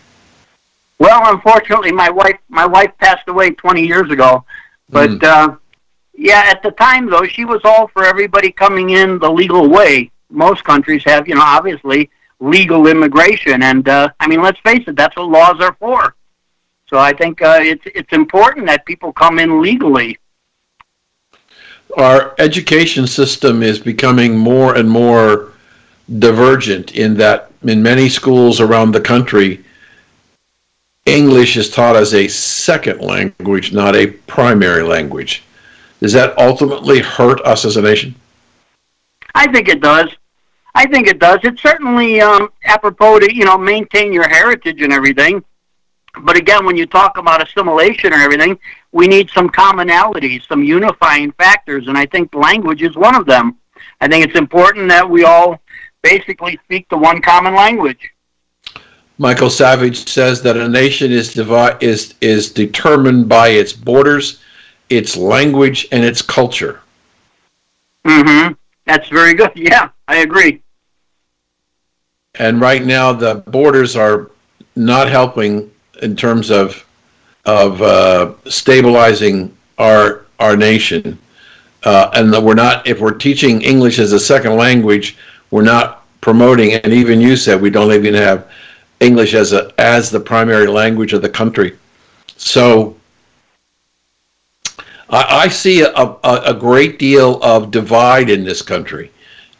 Well, 0.98 1.34
unfortunately, 1.34 1.92
my 1.92 2.10
wife 2.10 2.38
my 2.50 2.66
wife 2.66 2.92
passed 3.00 3.28
away 3.28 3.52
20 3.52 3.86
years 3.86 4.12
ago, 4.12 4.46
but 4.90 5.10
mm. 5.10 5.24
uh, 5.24 5.56
yeah, 6.14 6.44
at 6.46 6.62
the 6.62 6.72
time 6.72 7.10
though, 7.10 7.24
she 7.24 7.46
was 7.46 7.62
all 7.64 7.88
for 7.88 8.06
everybody 8.06 8.52
coming 8.52 8.92
in 8.92 9.20
the 9.20 9.32
legal 9.32 9.70
way. 9.70 10.12
Most 10.30 10.64
countries 10.64 11.04
have, 11.06 11.28
you 11.28 11.36
know, 11.36 11.42
obviously 11.42 12.10
legal 12.40 12.88
immigration. 12.88 13.64
And 13.64 13.88
uh, 13.88 14.10
I 14.20 14.28
mean, 14.28 14.42
let's 14.42 14.60
face 14.62 14.84
it, 14.88 14.96
that's 14.96 15.16
what 15.16 15.30
laws 15.30 15.60
are 15.60 15.76
for. 15.80 16.16
So 16.90 16.98
I 16.98 17.14
think 17.14 17.42
uh, 17.42 17.60
it's 17.62 17.84
it's 17.86 18.12
important 18.14 18.66
that 18.68 18.86
people 18.86 19.14
come 19.14 19.38
in 19.40 19.62
legally. 19.62 20.18
Our 21.98 22.36
education 22.40 23.08
system 23.08 23.64
is 23.64 23.80
becoming 23.80 24.38
more 24.38 24.76
and 24.76 24.90
more 24.90 25.54
divergent 26.18 26.96
in 26.96 27.16
that 27.16 27.52
in 27.64 27.84
many 27.84 28.10
schools 28.10 28.60
around 28.60 28.92
the 28.92 29.02
country, 29.02 29.64
English 31.06 31.58
is 31.58 31.70
taught 31.70 31.96
as 31.96 32.14
a 32.14 32.28
second 32.28 33.02
language, 33.02 33.74
not 33.74 33.96
a 33.96 34.08
primary 34.08 34.84
language. 34.84 35.44
Does 36.00 36.14
that 36.14 36.38
ultimately 36.38 37.00
hurt 37.00 37.42
us 37.42 37.66
as 37.66 37.78
a 37.78 37.82
nation? 37.82 38.16
I 39.36 39.52
think 39.52 39.68
it 39.68 39.82
does. 39.82 40.10
I 40.80 40.86
think 40.86 41.08
it 41.08 41.20
does. 41.20 41.40
It's 41.44 41.62
certainly 41.62 42.22
um, 42.22 42.54
apropos 42.64 43.20
to 43.20 43.36
you 43.36 43.44
know 43.44 43.58
maintain 43.58 44.14
your 44.14 44.30
heritage 44.30 44.82
and 44.82 44.94
everything. 44.94 45.44
But 46.22 46.38
again, 46.38 46.66
when 46.66 46.78
you 46.78 46.86
talk 46.86 47.18
about 47.18 47.46
assimilation 47.46 48.14
and 48.14 48.22
everything, 48.22 48.58
we 48.94 49.06
need 49.06 49.30
some 49.30 49.50
commonalities, 49.50 50.48
some 50.48 50.64
unifying 50.64 51.34
factors, 51.34 51.90
and 51.90 51.98
I 51.98 52.06
think 52.06 52.34
language 52.34 52.82
is 52.82 52.96
one 52.96 53.14
of 53.14 53.26
them. 53.26 53.58
I 54.00 54.08
think 54.08 54.26
it's 54.26 54.40
important 54.40 54.88
that 54.88 55.08
we 55.08 55.26
all 55.26 55.60
basically 56.02 56.58
speak 56.64 56.88
the 56.88 56.98
one 56.98 57.22
common 57.22 57.56
language. 57.56 58.12
Michael 59.18 59.50
Savage 59.50 60.08
says 60.08 60.42
that 60.44 60.56
a 60.56 60.70
nation 60.70 61.12
is 61.12 61.34
devi- 61.34 61.78
is 61.86 62.14
is 62.22 62.54
determined 62.54 63.28
by 63.28 63.50
its 63.50 63.74
borders, 63.74 64.42
its 64.90 65.18
language, 65.18 65.90
and 65.92 66.06
its 66.06 66.22
culture. 66.22 66.80
Mm-hmm. 68.06 68.54
That's 68.86 69.10
very 69.10 69.34
good. 69.34 69.52
Yeah, 69.58 69.90
I 70.08 70.20
agree. 70.20 70.64
And 72.36 72.62
right 72.62 72.86
now, 72.86 73.12
the 73.12 73.36
borders 73.48 73.96
are 73.96 74.30
not 74.76 75.10
helping 75.10 75.72
in 76.02 76.16
terms 76.16 76.52
of 76.52 76.86
of 77.46 77.82
uh, 77.82 78.34
stabilizing 78.46 79.56
our 79.78 80.26
our 80.40 80.56
nation. 80.56 81.18
Uh, 81.84 82.10
and 82.14 82.32
we're 82.46 82.54
not 82.54 82.86
if 82.88 83.00
we're 83.00 83.12
teaching 83.12 83.62
English 83.62 84.00
as 84.00 84.14
a 84.14 84.20
second 84.20 84.56
language, 84.56 85.18
we're 85.52 85.64
not 85.64 86.06
promoting. 86.22 86.74
And 86.74 86.94
even 86.94 87.22
you 87.22 87.36
said 87.36 87.62
we 87.62 87.70
don't 87.70 87.92
even 87.92 88.14
have 88.14 88.52
English 89.00 89.34
as 89.34 89.54
a 89.54 89.74
as 89.80 90.10
the 90.10 90.20
primary 90.20 90.68
language 90.68 91.14
of 91.14 91.22
the 91.22 91.30
country. 91.30 91.78
So 92.38 92.96
I, 95.10 95.44
I 95.44 95.48
see 95.48 95.82
a, 95.82 95.92
a, 95.94 96.18
a 96.24 96.54
great 96.54 97.00
deal 97.00 97.42
of 97.42 97.72
divide 97.72 98.30
in 98.30 98.44
this 98.44 98.62
country, 98.62 99.12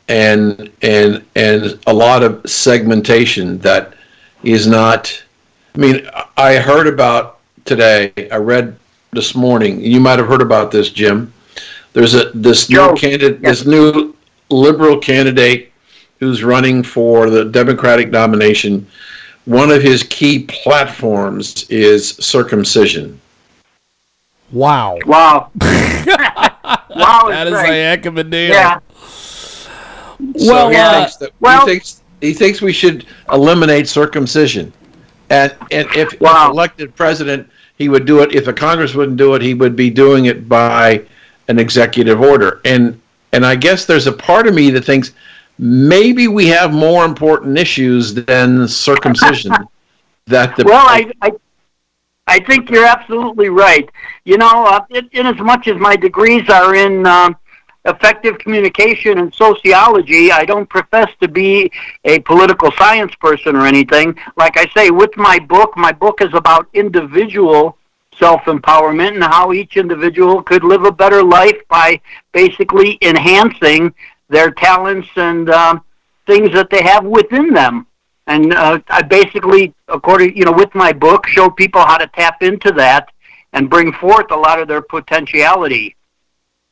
and 0.10 0.70
and 0.82 1.24
and 1.36 1.80
a 1.88 1.94
lot 1.94 2.24
of 2.24 2.42
segmentation 2.50 3.60
that 3.60 3.94
is 4.44 4.68
not. 4.68 5.24
I 5.76 5.78
mean, 5.78 6.10
I 6.36 6.56
heard 6.56 6.88
about 6.88 7.40
today. 7.64 8.12
I 8.32 8.38
read 8.38 8.76
this 9.14 9.36
morning. 9.36 9.80
You 9.80 10.00
might 10.00 10.20
have 10.20 10.28
heard 10.28 10.42
about 10.42 10.72
this, 10.72 10.90
Jim. 10.90 11.32
There's 11.94 12.16
a 12.16 12.32
this 12.34 12.68
Joe, 12.68 12.92
new 12.92 12.98
candidate, 12.98 13.40
yeah. 13.42 13.50
this 13.50 13.66
new 13.66 14.16
liberal 14.50 14.98
candidate 14.98 15.72
who's 16.20 16.44
running 16.44 16.84
for 16.84 17.30
the 17.30 17.46
Democratic 17.46 18.10
nomination. 18.10 18.88
One 19.46 19.72
of 19.72 19.82
his 19.82 20.04
key 20.04 20.44
platforms 20.44 21.68
is 21.70 22.10
circumcision. 22.18 23.20
Wow. 24.52 24.98
Wow. 25.06 25.52
wow, 25.62 27.26
That 27.30 27.48
is 27.48 27.54
is 27.54 27.60
a 27.60 27.66
heck 27.66 28.06
of 28.06 28.18
a 28.18 28.24
deal. 28.24 28.50
Yeah. 28.50 28.80
So 30.38 30.54
Well, 30.54 30.70
he, 30.70 30.76
uh, 30.76 31.00
thinks 31.00 31.16
that, 31.18 31.32
well- 31.40 31.66
he 31.66 31.74
thinks 31.74 32.02
he 32.22 32.34
thinks 32.34 32.62
we 32.62 32.74
should 32.74 33.06
eliminate 33.32 33.88
circumcision, 33.88 34.74
and 35.30 35.56
and 35.72 35.88
if, 35.96 36.20
Wow. 36.20 36.48
if 36.48 36.52
elected 36.52 36.94
president, 36.96 37.50
he 37.78 37.88
would 37.88 38.06
do 38.06 38.20
it. 38.20 38.36
If 38.36 38.44
the 38.46 38.54
Congress 38.54 38.94
wouldn't 38.94 39.18
do 39.18 39.36
it, 39.36 39.42
he 39.42 39.54
would 39.54 39.76
be 39.76 39.90
doing 39.90 40.26
it 40.26 40.50
by 40.50 41.02
an 41.48 41.60
executive 41.60 42.20
order. 42.22 42.60
And 42.66 43.00
and 43.32 43.46
I 43.46 43.56
guess 43.56 43.86
there's 43.86 44.08
a 44.08 44.12
part 44.12 44.48
of 44.48 44.54
me 44.54 44.70
that 44.72 44.84
thinks 44.84 45.12
maybe 45.58 46.28
we 46.28 46.48
have 46.48 46.74
more 46.74 47.06
important 47.06 47.58
issues 47.58 48.14
than 48.14 48.68
circumcision. 48.68 49.54
that 50.28 50.56
the 50.56 50.64
Well, 50.66 50.86
I, 50.88 51.12
I, 51.22 51.32
I 52.28 52.40
think 52.40 52.70
you're 52.70 52.86
absolutely 52.86 53.50
right. 53.50 53.90
You 54.26 54.38
know, 54.38 54.66
uh, 54.66 54.82
in, 54.90 55.10
in 55.12 55.26
as 55.26 55.38
much 55.40 55.68
as 55.68 55.78
my 55.80 55.96
degrees 55.96 56.48
are 56.50 56.76
in 56.76 57.06
um, 57.06 57.36
effective 57.86 58.38
communication 58.40 59.20
and 59.20 59.34
sociology, 59.34 60.32
I 60.32 60.46
don't 60.46 60.70
profess 60.70 61.10
to 61.22 61.28
be 61.28 61.72
a 62.06 62.20
political 62.20 62.72
science 62.72 63.14
person 63.16 63.56
or 63.56 63.66
anything. 63.66 64.18
Like 64.38 64.58
I 64.58 64.68
say, 64.76 64.90
with 64.92 65.16
my 65.18 65.40
book, 65.40 65.76
my 65.78 65.92
book 65.92 66.22
is 66.22 66.34
about 66.34 66.68
individual 66.74 67.78
self 68.18 68.42
empowerment 68.42 69.14
and 69.16 69.24
how 69.24 69.54
each 69.54 69.78
individual 69.78 70.44
could 70.44 70.64
live 70.64 70.84
a 70.84 70.92
better 70.92 71.24
life 71.24 71.58
by 71.70 72.00
basically 72.34 72.98
enhancing 73.02 73.94
their 74.28 74.52
talents 74.52 75.08
and 75.16 75.50
um, 75.50 75.84
things 76.28 76.52
that 76.54 76.70
they 76.70 76.84
have 76.84 77.06
within 77.06 77.54
them. 77.54 77.88
And 78.28 78.54
uh, 78.54 78.80
I 78.90 79.02
basically, 79.02 79.74
according 79.88 80.38
you 80.38 80.46
know, 80.46 80.52
with 80.52 80.76
my 80.76 80.94
book, 80.94 81.28
show 81.28 81.50
people 81.50 81.82
how 81.82 81.98
to 81.98 82.08
tap 82.08 82.44
into 82.44 82.72
that 82.74 83.10
and 83.54 83.70
bring 83.70 83.92
forth 83.94 84.30
a 84.30 84.36
lot 84.36 84.60
of 84.62 84.68
their 84.68 84.82
potentiality. 84.84 85.96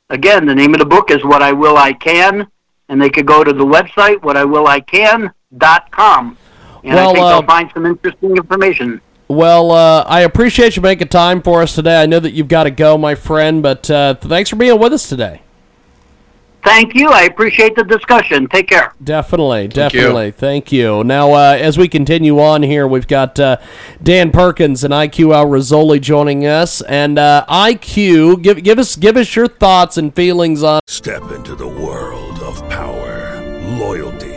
Again, 0.10 0.46
the 0.46 0.56
name 0.56 0.74
of 0.74 0.80
the 0.80 0.86
book 0.86 1.12
is 1.12 1.22
What 1.26 1.41
I 1.41 1.52
Will 1.52 1.76
I 1.78 1.91
Can, 1.91 2.48
and 2.88 3.02
they 3.02 3.10
could 3.10 3.26
go 3.26 3.43
to 3.43 3.52
the 3.52 3.65
website 3.65 4.22
whatIwillican.com. 4.22 6.38
And 6.84 6.93
Well, 6.93 7.10
I 7.10 7.13
think 7.13 7.26
uh, 7.26 7.30
they'll 7.30 7.43
find 7.43 7.70
some 7.74 7.86
interesting 7.86 8.38
information. 8.38 9.02
Well, 9.28 9.72
uh, 9.72 10.04
I 10.04 10.22
appreciate 10.22 10.78
you 10.78 10.82
making 10.82 11.10
time 11.10 11.41
for 11.41 11.62
us 11.62 11.76
today. 11.76 12.02
I 12.02 12.06
know 12.06 12.22
that 12.22 12.32
you've 12.32 12.48
got 12.48 12.63
to 12.63 12.72
go, 12.72 12.98
my 12.98 13.15
friend, 13.15 13.62
but 13.62 13.89
uh, 13.89 14.13
thanks 14.15 14.50
for 14.50 14.56
being 14.56 14.80
with 14.80 14.93
us 14.93 15.10
today. 15.10 15.41
Thank 16.67 16.95
you. 16.95 17.10
I 17.10 17.23
appreciate 17.23 17.75
the 17.75 17.84
discussion. 17.86 18.47
Take 18.49 18.67
care. 18.67 18.93
Definitely, 19.01 19.63
you. 19.63 19.67
definitely. 19.69 20.32
Thank 20.32 20.71
you. 20.71 21.03
Now, 21.03 21.32
uh, 21.32 21.58
as 21.58 21.77
we 21.77 21.88
continue 21.88 22.39
on 22.41 22.62
here, 22.62 22.86
we've 22.86 23.08
got 23.08 23.39
uh, 23.39 23.58
Dan 24.03 24.32
Perkins 24.32 24.84
and 24.84 24.93
IQ 24.93 25.34
Al 25.34 25.45
Rizzoli 25.45 26.01
joining 26.01 26.45
us. 26.45 26.82
And 26.82 27.17
uh, 27.17 27.45
IQ, 27.47 28.41
give 28.41 28.62
give 28.63 28.80
us 28.80 28.97
give 28.97 29.15
us 29.15 29.34
your 29.34 29.47
thoughts 29.47 29.97
and 29.97 30.13
feelings 30.13 30.62
on. 30.62 30.82
Step 30.88 31.32
into 31.32 31.56
the 31.56 31.67
world 31.67 32.39
of 32.39 32.58
power, 32.69 33.41
loyalty, 33.80 34.37